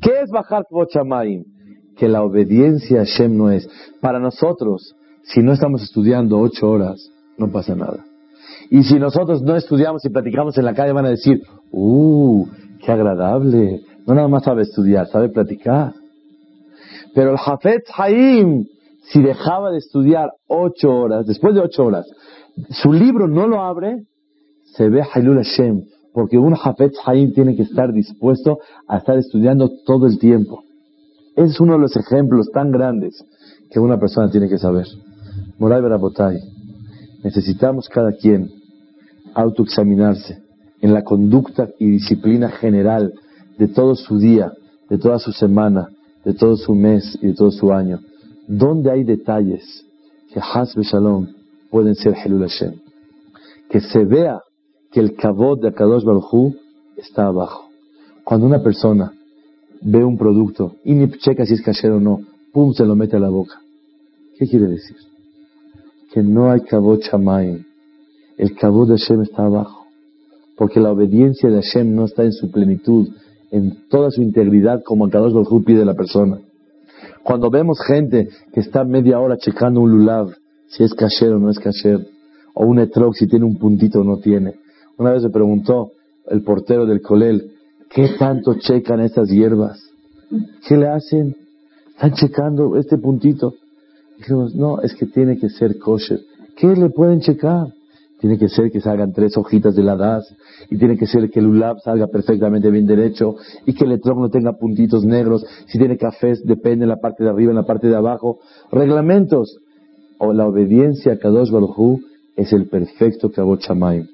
[0.00, 0.90] ¿Qué es bajar Kvot
[1.96, 3.68] Que la obediencia a Hashem no es.
[4.00, 8.04] Para nosotros, si no estamos estudiando ocho horas, no pasa nada.
[8.70, 12.46] Y si nosotros no estudiamos y platicamos en la calle, van a decir, ¡uh!
[12.84, 13.82] ¡Qué agradable!
[14.06, 15.94] No nada más sabe estudiar, sabe platicar.
[17.14, 18.66] Pero el Hafetz Haim,
[19.04, 22.06] si dejaba de estudiar ocho horas, después de ocho horas,
[22.70, 24.04] su libro no lo abre,
[24.64, 25.82] se ve Hailul Hashem,
[26.12, 30.63] porque un Hafetz Haim tiene que estar dispuesto a estar estudiando todo el tiempo.
[31.36, 33.24] Es uno de los ejemplos tan grandes
[33.70, 34.86] que una persona tiene que saber.
[35.58, 36.38] Moray Barabotay,
[37.24, 38.50] necesitamos cada quien
[39.34, 40.42] autoexaminarse
[40.80, 43.12] en la conducta y disciplina general
[43.58, 44.52] de todo su día,
[44.88, 45.88] de toda su semana,
[46.24, 48.00] de todo su mes y de todo su año.
[48.46, 49.84] ¿Dónde hay detalles
[50.32, 51.28] que Hasbe Shalom
[51.70, 52.74] pueden ser Helul Hashem?
[53.70, 54.40] Que se vea
[54.92, 56.54] que el cabot de Akadosh Baruj
[56.96, 57.68] está abajo.
[58.22, 59.12] Cuando una persona
[59.84, 62.20] ve un producto y ni checa si es cachero o no,
[62.52, 63.60] pum, se lo mete a la boca.
[64.38, 64.96] ¿Qué quiere decir?
[66.12, 67.64] Que no hay cabot Shamayim.
[68.36, 69.86] El cabot de Hashem está abajo.
[70.56, 73.08] Porque la obediencia de Hashem no está en su plenitud,
[73.50, 76.40] en toda su integridad como Akadosh Baruj pide la persona.
[77.22, 80.34] Cuando vemos gente que está media hora checando un lulav,
[80.68, 82.00] si es cachero o no es cachero,
[82.54, 84.54] o un etrog si tiene un puntito o no tiene,
[84.96, 85.90] una vez se preguntó
[86.28, 87.53] el portero del colel,
[87.94, 89.80] ¿qué tanto checan estas hierbas?
[90.66, 91.36] ¿Qué le hacen?
[91.94, 93.54] Están checando este puntito.
[94.18, 96.20] Dijimos, no, es que tiene que ser kosher.
[96.56, 97.68] ¿Qué le pueden checar?
[98.20, 100.34] Tiene que ser que salgan tres hojitas de la DAS,
[100.70, 103.36] y tiene que ser que el ULAB salga perfectamente bien derecho,
[103.66, 107.22] y que el etrog no tenga puntitos negros, si tiene cafés, depende en la parte
[107.22, 108.38] de arriba, en la parte de abajo.
[108.72, 109.58] Reglamentos.
[110.18, 112.00] O la obediencia a Kadosh Baruj
[112.36, 114.13] es el perfecto Kabot Shamayim.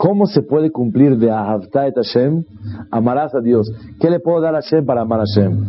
[0.00, 2.44] ¿Cómo se puede cumplir de Ahavta et Hashem?
[2.90, 3.70] Amarás a Dios.
[4.00, 5.62] ¿Qué le puedo dar a Hashem para amar a Hashem?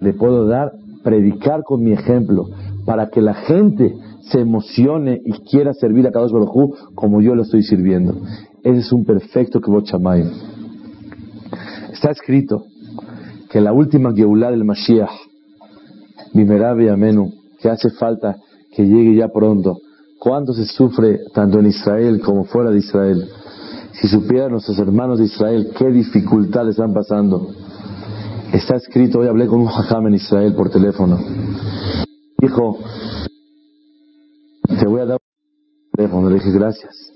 [0.00, 0.72] Le puedo dar,
[1.04, 2.46] predicar con mi ejemplo,
[2.84, 7.42] para que la gente se emocione y quiera servir a Kadosh Baruj como yo lo
[7.42, 8.16] estoy sirviendo.
[8.64, 10.32] Ese es un perfecto Shamayim.
[11.92, 12.64] Está escrito
[13.48, 15.12] que la última Geulah del Mashiach,
[16.34, 17.30] Bimerabe Amenu,
[17.60, 18.34] que hace falta
[18.72, 19.78] que llegue ya pronto.
[20.18, 23.28] ¿Cuánto se sufre tanto en Israel como fuera de Israel?
[24.00, 27.48] Si supieran nuestros hermanos de Israel qué dificultades están pasando.
[28.52, 31.18] Está escrito, hoy hablé con un en Israel por teléfono.
[32.38, 32.78] Dijo,
[34.78, 36.28] te voy a dar un teléfono.
[36.28, 37.12] Le dije, gracias.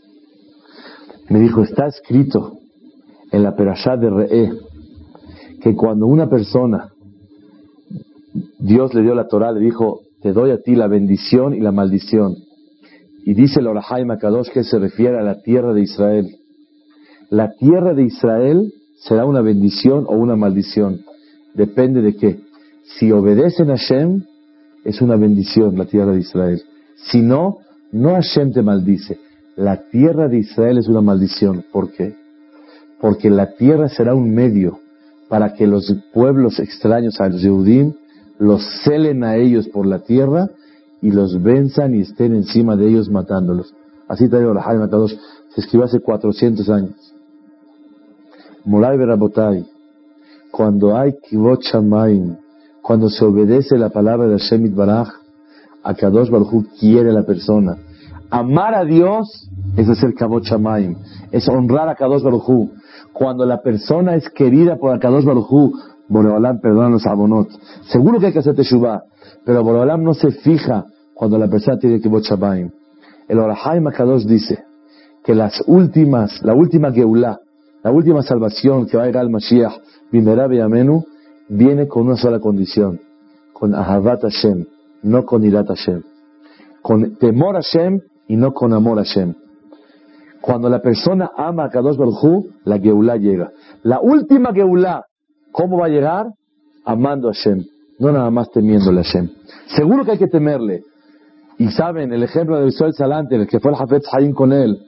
[1.29, 2.55] Me dijo, está escrito
[3.31, 4.53] en la Perashá de Re'e
[5.61, 6.93] que cuando una persona,
[8.59, 11.73] Dios le dio la Torah, le dijo, te doy a ti la bendición y la
[11.73, 12.37] maldición.
[13.27, 16.40] Y dice el Orahai Makadosh que se refiere a la tierra de Israel
[17.31, 21.03] la tierra de Israel será una bendición o una maldición.
[21.55, 22.41] Depende de qué.
[22.83, 24.25] Si obedecen a Hashem,
[24.85, 26.63] es una bendición la tierra de Israel.
[26.97, 27.59] Si no,
[27.93, 29.19] no Hashem te maldice.
[29.57, 31.65] La tierra de Israel es una maldición.
[31.71, 32.17] ¿Por qué?
[33.01, 34.81] Porque la tierra será un medio
[35.29, 37.95] para que los pueblos extraños al Yehudim
[38.39, 40.51] los celen a ellos por la tierra
[41.01, 43.73] y los venzan y estén encima de ellos matándolos.
[44.09, 45.17] Así digo la Matados.
[45.55, 47.15] Se escribió hace 400 años.
[48.65, 49.65] Moray Berabotay,
[50.51, 52.37] cuando hay Kivot Shamayim,
[52.83, 55.09] cuando se obedece la palabra de Hashem Baraj,
[55.83, 57.77] a Kadosh Baruj quiere a la persona.
[58.31, 60.97] Amar a Dios, es el Kavot Shamayim,
[61.31, 62.71] es honrar a Kadosh Baruj
[63.13, 65.73] Cuando la persona es querida por Kadosh Baruj
[66.09, 67.49] Boreolam perdona los abonot.
[67.85, 69.05] Seguro que hay que hacer Teshuvah,
[69.45, 70.85] pero Boreolam no se fija
[71.15, 72.71] cuando la persona tiene Kivot Shamayim.
[73.29, 74.65] El Orahaim Kadosh dice
[75.23, 77.39] que las últimas, la última Geulah,
[77.83, 79.73] la última salvación que va a llegar al Mashiach,
[80.13, 81.05] Bimerabe Amenu,
[81.49, 83.01] viene con una sola condición,
[83.53, 84.67] con Ahavat Hashem,
[85.03, 86.03] no con Irat Hashem.
[86.83, 89.35] Con temor a Hashem y no con amor a Hashem.
[90.41, 93.51] Cuando la persona ama a Kadosh Baruj la Geulah llega.
[93.83, 95.05] La última Geulah,
[95.53, 96.27] ¿cómo va a llegar?
[96.85, 97.65] Amando a Hashem,
[97.99, 99.29] no nada más temiéndole a Hashem.
[99.77, 100.83] Seguro que hay que temerle.
[101.59, 104.79] Y saben, el ejemplo de Israel Salante, el que fue el Hafetz Haim con él,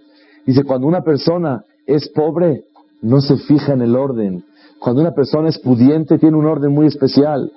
[0.46, 2.64] dice, cuando una persona es pobre,
[3.02, 4.44] no se fija en el orden.
[4.78, 7.50] Cuando una persona es pudiente, tiene un orden muy especial.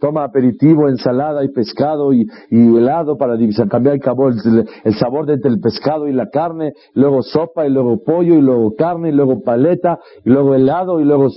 [0.00, 3.36] toma aperitivo, ensalada y pescado y, helado para
[3.70, 8.34] cambiar el, el, sabor entre el pescado y la carne, luego sopa y luego pollo
[8.34, 11.28] y luego carne y luego paleta y luego helado y luego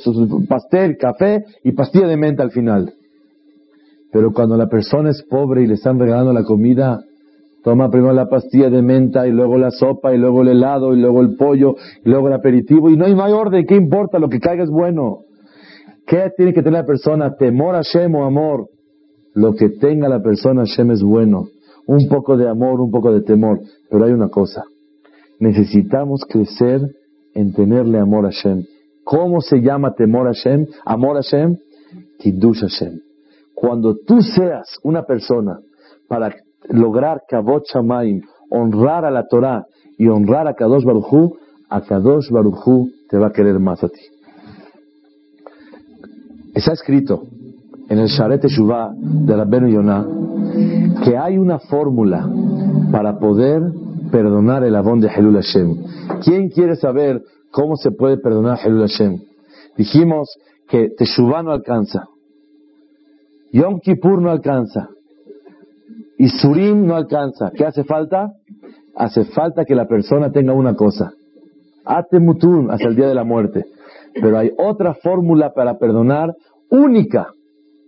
[0.49, 2.93] pastel, café y pastilla de menta al final.
[4.11, 7.03] Pero cuando la persona es pobre y le están regalando la comida,
[7.65, 10.99] toma primero la pastilla de menta y luego la sopa y luego el helado y
[11.01, 14.19] luego el pollo y luego el aperitivo y no hay, no hay orden, ¿qué importa?
[14.19, 15.21] Lo que caiga es bueno.
[16.05, 17.35] ¿Qué tiene que tener la persona?
[17.35, 18.67] ¿Temor a Shem o amor?
[19.33, 21.47] Lo que tenga la persona Shem es bueno.
[21.87, 23.59] Un poco de amor, un poco de temor.
[23.89, 24.63] Pero hay una cosa.
[25.39, 26.81] Necesitamos crecer
[27.33, 28.63] en tenerle amor a Shem.
[29.03, 30.67] ¿Cómo se llama temor a Shem?
[30.85, 31.57] Amor a Shem.
[32.19, 32.99] Kiddush Hashem.
[33.55, 35.57] Cuando tú seas una persona
[36.07, 36.31] para
[36.69, 39.65] lograr Kavot Shamaim, honrar a la Torah
[39.97, 41.35] y honrar a Kadosh Baruchu,
[41.69, 44.01] a Kadosh Baruchu te va a querer más a ti.
[46.53, 47.23] Está escrito
[47.89, 50.05] en el Sharet Shuvah de Rabbenu Yonah
[51.03, 52.29] que hay una fórmula
[52.91, 53.61] para poder
[54.11, 55.75] perdonar el avón de Helul Hashem.
[56.23, 59.19] ¿Quién quiere saber cómo se puede perdonar Helul Hashem?
[59.77, 60.29] Dijimos
[60.69, 62.07] que Teshuvah no alcanza,
[63.51, 64.89] Yom Kippur no alcanza,
[66.17, 67.51] y Surim no alcanza.
[67.51, 68.31] ¿Qué hace falta?
[68.95, 71.11] Hace falta que la persona tenga una cosa.
[71.83, 73.65] Atemutun hasta el día de la muerte.
[74.13, 76.33] Pero hay otra fórmula para perdonar
[76.69, 77.27] única.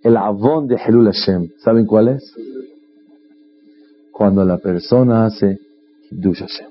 [0.03, 1.49] El avón de Helul Hashem.
[1.57, 2.33] ¿Saben cuál es?
[4.11, 5.57] Cuando la persona hace
[6.09, 6.69] Kiddush Hashem.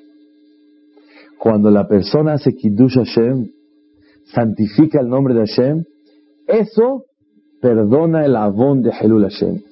[1.38, 3.50] Cuando la persona hace Kiddush Hashem,
[4.24, 5.84] santifica el nombre de Hashem,
[6.46, 7.04] eso
[7.60, 9.62] perdona el avón de Helul Hashem.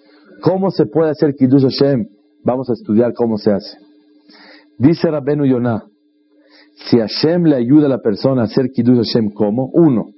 [0.44, 2.06] ¿Cómo se puede hacer Kiddush Hashem?
[2.44, 3.78] Vamos a estudiar cómo se hace.
[4.76, 5.84] Dice Rabbenu Yonah,
[6.86, 9.70] si Hashem le ayuda a la persona a hacer Kiddush Hashem, ¿cómo?
[9.72, 10.10] Uno,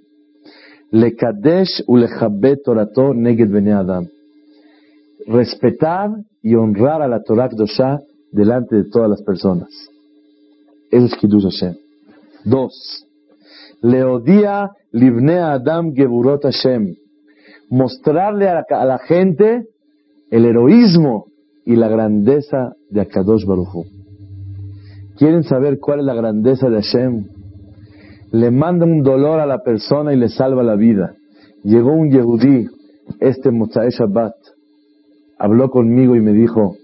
[0.90, 2.08] le kadesh u le
[2.56, 4.08] torato neged bene adam.
[5.28, 6.10] Respetar
[6.42, 8.00] y honrar a la Torah Kdoshah
[8.32, 9.68] delante de todas las personas.
[10.90, 11.76] Eso es Kiddush Hashem.
[12.44, 13.06] Dos,
[13.80, 16.96] le odia libne adam geburot Hashem.
[17.70, 19.68] Mostrarle a la, gente
[20.36, 21.28] el heroísmo
[21.64, 23.86] y la grandeza de Akadosh Baruch
[25.16, 27.24] ¿Quieren saber cuál es la grandeza de Hashem?
[28.32, 31.14] Le manda un dolor a la persona y le salva la vida.
[31.64, 32.66] Llegó un Yehudí,
[33.18, 34.34] este Mozae Shabbat,
[35.38, 36.76] habló conmigo y me dijo,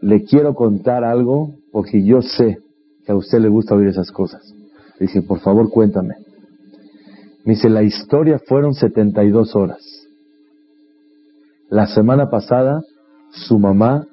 [0.00, 2.58] le quiero contar algo porque yo sé
[3.04, 4.54] que a usted le gusta oír esas cosas.
[5.00, 6.14] Le dije, por favor cuéntame.
[7.44, 9.97] Me dice, la historia fueron 72 horas.
[11.70, 12.82] La semana pasada,
[13.30, 14.06] su mamá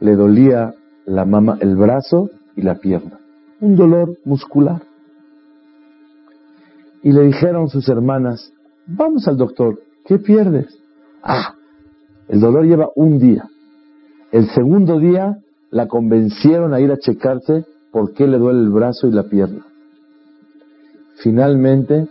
[0.00, 0.74] le dolía
[1.04, 3.18] la mama, el brazo y la pierna.
[3.60, 4.82] Un dolor muscular.
[7.02, 8.52] Y le dijeron sus hermanas,
[8.86, 10.78] vamos al doctor, ¿qué pierdes?
[11.22, 11.54] Ah,
[12.28, 13.48] el dolor lleva un día.
[14.30, 15.38] El segundo día
[15.70, 19.66] la convencieron a ir a checarse por qué le duele el brazo y la pierna.
[21.16, 22.08] Finalmente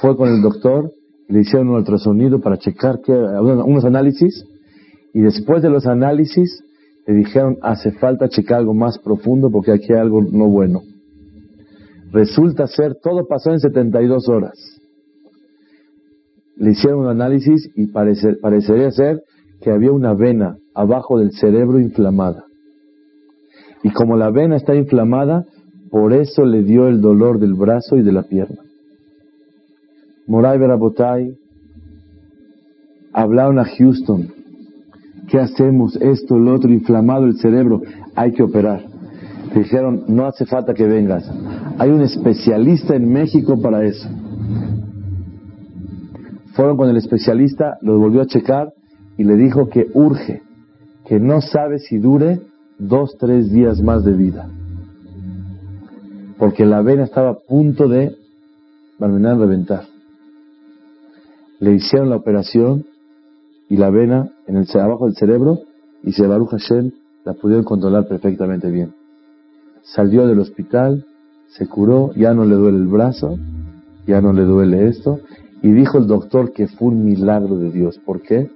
[0.00, 0.90] fue con el doctor
[1.28, 4.44] le hicieron un ultrasonido para checar que, unos análisis
[5.12, 6.62] y después de los análisis
[7.06, 10.82] le dijeron, hace falta checar algo más profundo porque aquí hay algo no bueno.
[12.12, 14.54] Resulta ser, todo pasó en 72 horas.
[16.56, 19.22] Le hicieron un análisis y parecería ser
[19.60, 22.44] que había una vena abajo del cerebro inflamada.
[23.82, 25.44] Y como la vena está inflamada,
[25.90, 28.65] por eso le dio el dolor del brazo y de la pierna.
[30.26, 31.36] Moray Berabotay
[33.12, 34.36] hablaron a Houston
[35.28, 35.96] ¿Qué hacemos?
[35.96, 37.82] Esto, lo otro, inflamado el cerebro,
[38.14, 38.84] hay que operar.
[39.54, 41.28] Dijeron, no hace falta que vengas.
[41.78, 44.08] Hay un especialista en México para eso.
[46.52, 48.72] Fueron con el especialista, lo volvió a checar
[49.16, 50.42] y le dijo que urge,
[51.06, 52.40] que no sabe si dure
[52.78, 54.48] dos, tres días más de vida.
[56.38, 58.14] Porque la vena estaba a punto de
[58.98, 59.95] reventar.
[61.60, 62.84] Le hicieron la operación
[63.68, 65.60] y la vena en el, abajo del cerebro
[66.02, 66.92] y se Baruch Hashem
[67.24, 68.94] la pudieron controlar perfectamente bien.
[69.82, 71.04] Salió del hospital,
[71.48, 73.38] se curó, ya no le duele el brazo,
[74.06, 75.20] ya no le duele esto,
[75.62, 77.98] y dijo el doctor que fue un milagro de Dios.
[78.04, 78.50] ¿Por qué?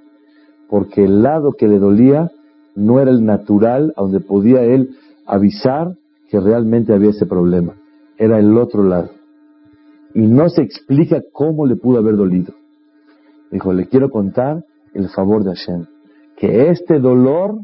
[0.69, 2.31] Porque el lado que le dolía
[2.77, 4.97] no era el natural, a donde podía él
[5.27, 5.97] avisar
[6.29, 7.75] que realmente había ese problema.
[8.17, 9.11] Era el otro lado.
[10.15, 12.55] Y no se explica cómo le pudo haber dolido.
[13.51, 15.87] Dijo, le quiero contar el favor de Hashem,
[16.37, 17.59] que este dolor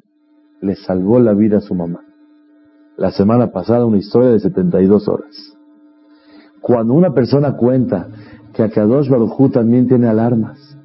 [0.60, 2.00] le salvó la vida a su mamá.
[2.96, 5.56] La semana pasada una historia de 72 horas.
[6.60, 8.08] Cuando una persona cuenta
[8.52, 10.76] que Akadosh Baruj también tiene alarmas,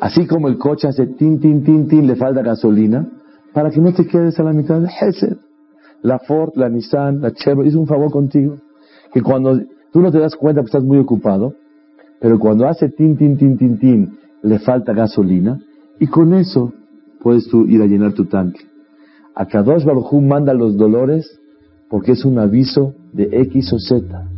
[0.00, 3.08] Así como el coche hace tin, tin, tin, tin, le falta gasolina,
[3.52, 5.36] para que no te quedes a la mitad de Hesed.
[6.02, 8.56] La Ford, la Nissan, la Chevrolet hizo un favor contigo.
[9.12, 9.58] Que cuando
[9.92, 11.54] tú no te das cuenta porque estás muy ocupado,
[12.20, 15.58] pero cuando hace tin, tin, tin, tin, tin, le falta gasolina,
[15.98, 16.72] y con eso
[17.20, 18.60] puedes tú ir a llenar tu tanque.
[19.34, 21.40] A Kadosh Baruj manda los dolores
[21.88, 24.28] porque es un aviso de X o Z.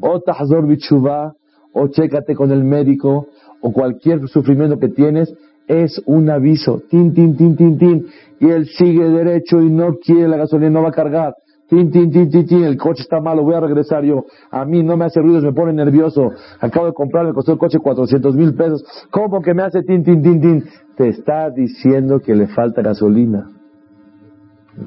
[0.00, 1.34] O tahzor bichuva,
[1.72, 3.28] o chécate con el médico,
[3.60, 5.32] o cualquier sufrimiento que tienes,
[5.66, 6.82] es un aviso.
[6.90, 8.06] Tin, tin, tin, tin, tin.
[8.40, 11.34] Y él sigue derecho y no quiere la gasolina, no va a cargar.
[11.68, 12.64] Tin, tin, tin, tin, tin.
[12.64, 14.24] El coche está malo, voy a regresar yo.
[14.50, 16.30] A mí no me hace ruido, me pone nervioso.
[16.60, 18.84] Acabo de comprar, me costó el coche 400 mil pesos.
[19.10, 20.64] ¿Cómo que me hace tin, tin, tin, tin?
[20.96, 23.50] Te está diciendo que le falta gasolina.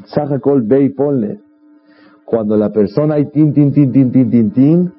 [0.05, 1.39] Saja col, ve y ponle.
[2.25, 4.93] Cuando la persona hay tin, tin, tin, tin, tin, tin, tin,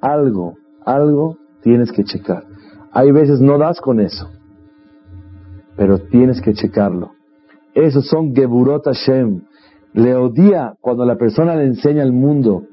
[0.00, 0.54] algo,
[0.84, 2.44] algo tienes que checar.
[2.92, 4.28] Hay veces no das con eso,
[5.76, 7.12] pero tienes que checarlo.
[7.74, 9.42] Esos son Geburot Hashem.
[9.94, 12.64] Le odia cuando la persona le enseña al mundo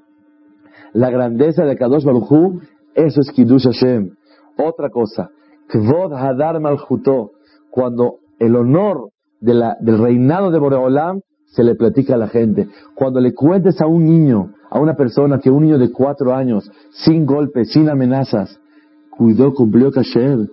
[0.94, 2.62] la grandeza de Kadosh Baruchu,
[2.96, 4.12] eso es Kiddush Hashem.
[4.58, 5.30] Otra cosa,
[5.70, 7.32] Kvod Hadar Malchuto,
[7.70, 12.68] cuando el honor del reinado de Boreolam se le platica a la gente.
[12.96, 16.70] Cuando le cuentes a un niño, a una persona que un niño de cuatro años,
[16.92, 18.60] sin golpes, sin amenazas,
[19.10, 20.50] cuidó, cumplió kasher,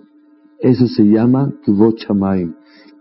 [0.59, 2.55] eso se llama Kvot Shamaim.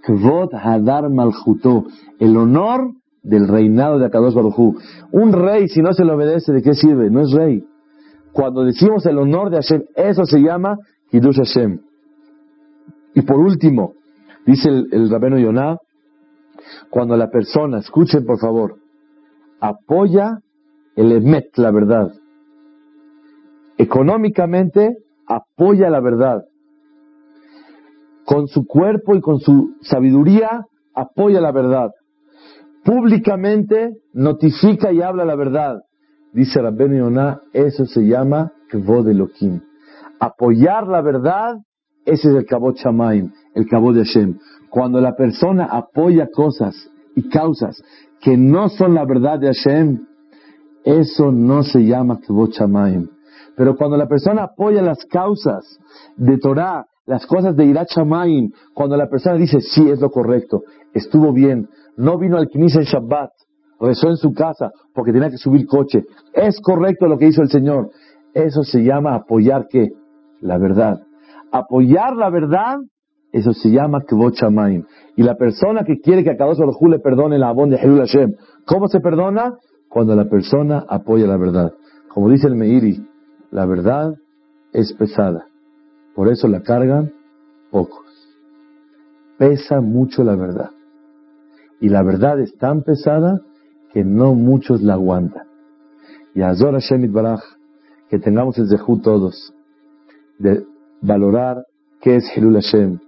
[0.07, 1.85] Kvot Hadar Malchuto,
[2.19, 2.93] el honor
[3.23, 4.77] del reinado de Akadosh Baruchu.
[5.12, 7.11] Un rey, si no se le obedece, ¿de qué sirve?
[7.11, 7.64] No es rey.
[8.33, 10.77] Cuando decimos el honor de Hashem, eso se llama
[11.11, 11.81] Kiddush Hashem.
[13.14, 13.95] Y por último,
[14.47, 15.77] dice el, el rabino Yonah,
[16.91, 18.77] cuando la persona, escuchen por favor,
[19.61, 20.39] apoya
[20.97, 22.12] el emet, la verdad.
[23.77, 24.97] Económicamente
[25.27, 26.45] apoya la verdad.
[28.25, 31.91] Con su cuerpo y con su sabiduría apoya la verdad.
[32.85, 35.81] Públicamente notifica y habla la verdad.
[36.33, 39.61] Dice Rabben Yonah, eso se llama Kvod Elohim.
[40.20, 41.57] Apoyar la verdad,
[42.05, 44.39] ese es el Kabot Shamaim, el Kabot de Hashem.
[44.70, 47.83] Cuando la persona apoya cosas y causas
[48.20, 50.01] que no son la verdad de Hashem,
[50.85, 53.09] eso no se llama Kvot Shamaim.
[53.57, 55.79] Pero cuando la persona apoya las causas
[56.16, 57.88] de Torah, las cosas de Irat
[58.74, 62.82] cuando la persona dice, sí, es lo correcto, estuvo bien, no vino al Knis en
[62.82, 63.30] Shabbat,
[63.80, 66.04] rezó en su casa porque tenía que subir coche,
[66.34, 67.90] es correcto lo que hizo el Señor.
[68.34, 69.88] Eso se llama apoyar qué?
[70.42, 71.00] La verdad.
[71.50, 72.76] Apoyar la verdad
[73.32, 74.84] eso se llama Kvot Shamaim.
[75.16, 78.00] Y la persona que quiere que a Kadosh Baruj le perdone la abón de Helul
[78.00, 78.34] Hashem,
[78.66, 79.54] ¿cómo se perdona?
[79.88, 81.72] Cuando la persona apoya la verdad.
[82.09, 83.02] Como dice el Meiri,
[83.50, 84.12] la verdad
[84.72, 85.46] es pesada.
[86.19, 87.12] Por eso la cargan
[87.71, 88.05] pocos.
[89.39, 90.71] Pesa mucho la verdad.
[91.81, 93.41] Y la verdad es tan pesada
[93.93, 95.47] que no muchos la aguantan.
[96.35, 97.39] Y Azor Hashem Baraj,
[98.11, 99.55] que tengamos el zehut todos
[100.41, 100.64] de
[101.03, 101.62] valorar
[102.01, 102.99] qué es Helul Hashem,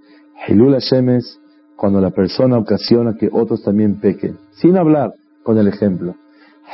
[0.47, 1.41] Hilul Hashem es
[1.75, 6.15] cuando la persona ocasiona que otros también pequen, sin hablar con el ejemplo.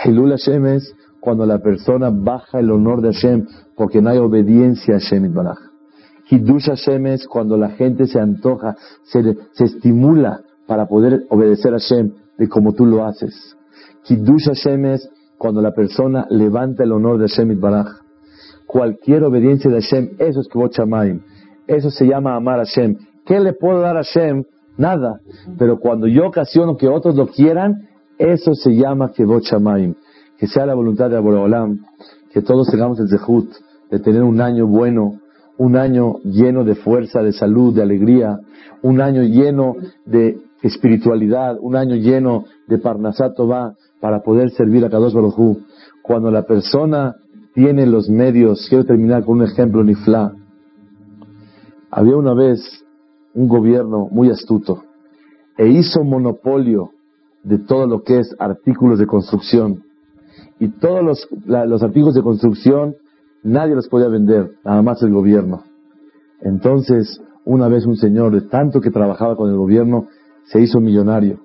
[0.04, 4.96] Hilul Hashem es cuando la persona baja el honor de Hashem porque no hay obediencia
[4.96, 5.75] a Hashem Baraj.
[6.28, 9.22] Kiddush Hashem es cuando la gente se antoja, se,
[9.52, 13.56] se estimula para poder obedecer a Hashem de como tú lo haces.
[14.04, 15.08] Kiddush Hashem es
[15.38, 18.00] cuando la persona levanta el honor de Hashem Baraj.
[18.66, 21.20] Cualquier obediencia de Hashem, eso es Kvot Shamayim.
[21.66, 22.96] Eso se llama amar a Hashem.
[23.24, 24.44] ¿Qué le puedo dar a Hashem?
[24.76, 25.20] Nada.
[25.58, 29.94] Pero cuando yo ocasiono que otros lo quieran, eso se llama Kevot Shamaim.
[30.38, 31.80] Que sea la voluntad de Aboreolam,
[32.32, 33.48] que todos tengamos el zehut
[33.90, 35.20] de tener un año bueno,
[35.58, 38.38] un año lleno de fuerza, de salud, de alegría,
[38.82, 44.90] un año lleno de espiritualidad, un año lleno de Parnasat va para poder servir a
[44.90, 45.58] Kadosh Baruj
[46.02, 47.16] Cuando la persona
[47.54, 50.32] tiene los medios, quiero terminar con un ejemplo nifla.
[51.90, 52.84] Había una vez
[53.34, 54.82] un gobierno muy astuto
[55.56, 56.90] e hizo monopolio
[57.42, 59.84] de todo lo que es artículos de construcción.
[60.58, 62.96] Y todos los artículos de construcción
[63.46, 65.62] nadie los podía vender, nada más el gobierno.
[66.40, 70.08] Entonces, una vez un señor de tanto que trabajaba con el gobierno
[70.44, 71.40] se hizo millonario.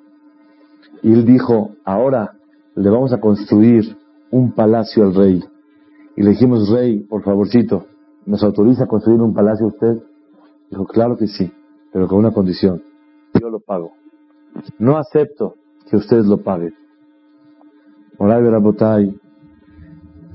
[1.02, 2.34] Y él dijo, ahora
[2.76, 3.98] le vamos a construir
[4.32, 5.44] un palacio al rey.
[6.16, 7.86] Y le dijimos, rey, por favorcito,
[8.26, 10.02] ¿nos autoriza a construir un palacio usted?
[10.70, 11.52] Dijo, claro que sí
[11.92, 12.82] pero con una condición.
[13.40, 13.94] Yo lo pago.
[14.80, 15.56] No acepto
[15.90, 16.74] que ustedes lo paguen.
[18.18, 19.20] Moray Berabotay,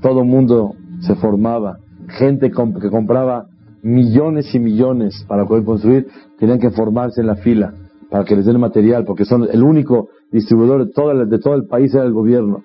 [0.01, 1.77] todo mundo se formaba,
[2.07, 3.47] gente que compraba
[3.81, 6.07] millones y millones para poder construir,
[6.39, 7.73] tenían que formarse en la fila
[8.09, 11.55] para que les den material, porque son el único distribuidor de todo el, de todo
[11.55, 12.63] el país era el gobierno.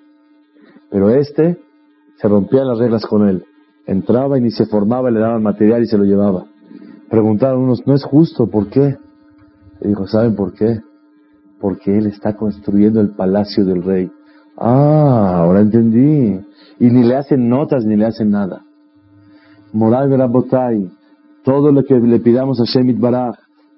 [0.89, 1.57] Pero este
[2.17, 3.43] se rompían las reglas con él.
[3.85, 6.45] Entraba y ni se formaba, le daban material y se lo llevaba.
[7.09, 8.97] Preguntaron unos, no es justo, ¿por qué?
[9.81, 10.79] Y dijo, ¿saben por qué?
[11.59, 14.11] Porque él está construyendo el palacio del rey.
[14.57, 16.39] Ah, ahora entendí.
[16.79, 18.63] Y ni le hacen notas ni le hacen nada.
[19.71, 20.89] Moral Verabotay,
[21.43, 23.35] todo lo que le pidamos a Shemit Baraj,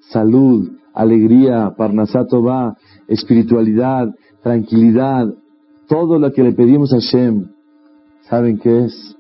[0.10, 2.76] salud, alegría, parnasato va,
[3.08, 5.28] espiritualidad, tranquilidad,
[5.88, 7.48] todo lo que le pedimos a Shem,
[8.22, 9.16] ¿saben qué es?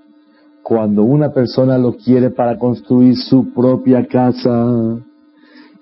[0.64, 4.98] Cuando una persona lo quiere para construir su propia casa,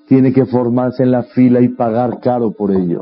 [0.07, 3.01] tiene que formarse en la fila y pagar caro por ello.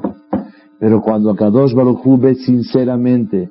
[0.79, 3.49] Pero cuando Kadosh Baruj ve sinceramente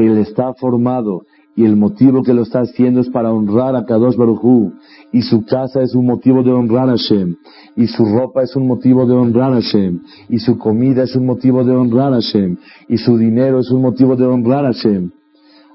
[0.00, 1.22] que él está formado
[1.56, 4.72] y el motivo que lo está haciendo es para honrar a Kadosh Baruj
[5.12, 7.36] y su casa es un motivo de honrar a Hashem,
[7.76, 11.26] y su ropa es un motivo de honrar a Hashem, y su comida es un
[11.26, 12.56] motivo de honrar a Hashem,
[12.88, 15.10] y su dinero es un motivo de honrar a Hashem.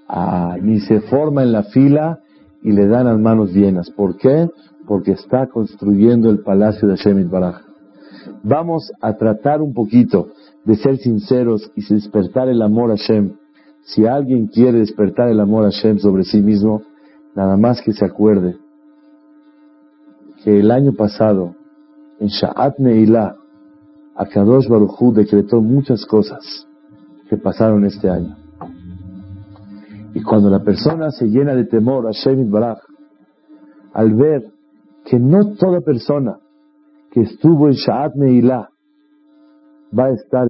[0.07, 0.55] Ah,
[0.88, 2.19] se forma en la fila
[2.63, 3.89] y le dan las manos llenas.
[3.91, 4.47] ¿Por qué?
[4.88, 7.61] Porque está construyendo el palacio de Hashem Baraj.
[8.43, 10.30] Vamos a tratar un poquito
[10.63, 13.34] de ser sinceros y despertar el amor a Hashem.
[13.86, 16.82] Si alguien quiere despertar el amor a Hashem sobre sí mismo,
[17.36, 18.58] nada más que se acuerde
[20.44, 21.56] que el año pasado,
[22.20, 23.36] en Sha'at Ne'ilah,
[24.16, 26.68] Akadosh Baruchu decretó muchas cosas
[27.30, 28.36] que pasaron este año.
[30.16, 32.80] Y cuando la persona se llena de temor a Shemit Baraj,
[33.94, 34.52] al ver
[35.04, 36.40] que no toda persona
[37.12, 38.68] que estuvo en Sha'at Ne'ilah
[39.98, 40.48] va a estar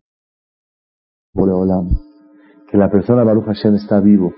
[1.34, 2.05] Boreolam,
[2.76, 4.34] que la persona Baruch Hashem está vivo,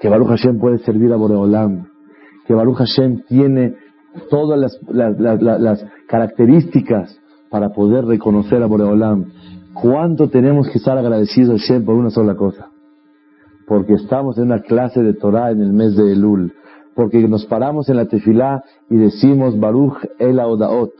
[0.00, 1.86] que Baruch Hashem puede servir a Boreolam,
[2.44, 3.76] que Baruch Hashem tiene
[4.28, 7.16] todas las, características
[7.48, 9.26] para poder reconocer a Boreolam.
[9.72, 12.70] ¿Cuánto tenemos que estar agradecidos a Shem por una sola cosa?
[13.68, 16.52] Porque estamos en una clase de Torah en el mes de Elul.
[16.96, 20.90] Porque nos paramos en la tefilá y decimos Baruch el Odaot.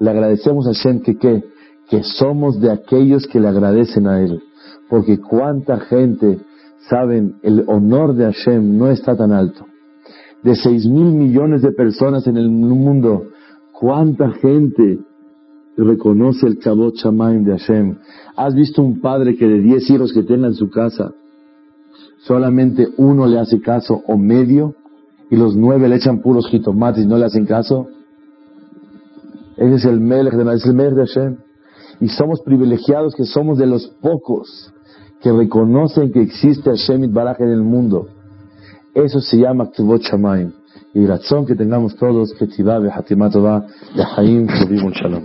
[0.00, 1.44] Le agradecemos a Shem que?
[1.88, 4.42] Que somos de aquellos que le agradecen a Él.
[4.88, 6.38] Porque cuánta gente
[6.88, 9.66] saben el honor de Hashem no está tan alto
[10.42, 13.28] de seis mil millones de personas en el mundo,
[13.72, 15.00] ¿cuánta gente
[15.76, 17.96] reconoce el Kabot Shamaim de Hashem?
[18.36, 21.12] ¿Has visto un padre que de diez hijos que tenga en su casa,
[22.18, 24.74] solamente uno le hace caso o medio,
[25.30, 27.88] y los nueve le echan puros jitomates y no le hacen caso?
[29.56, 31.36] Ese es el Melech de, Hashem.
[32.00, 34.72] Y somos privilegiados que somos de los pocos
[35.20, 38.08] que reconocen que existe Hashem Baraj en el mundo.
[38.94, 40.52] Eso se llama Ktubot Shamayim.
[40.94, 45.24] Y razón que tengamos todos, que Tibah, Hatimatova, de Haim, Shalom.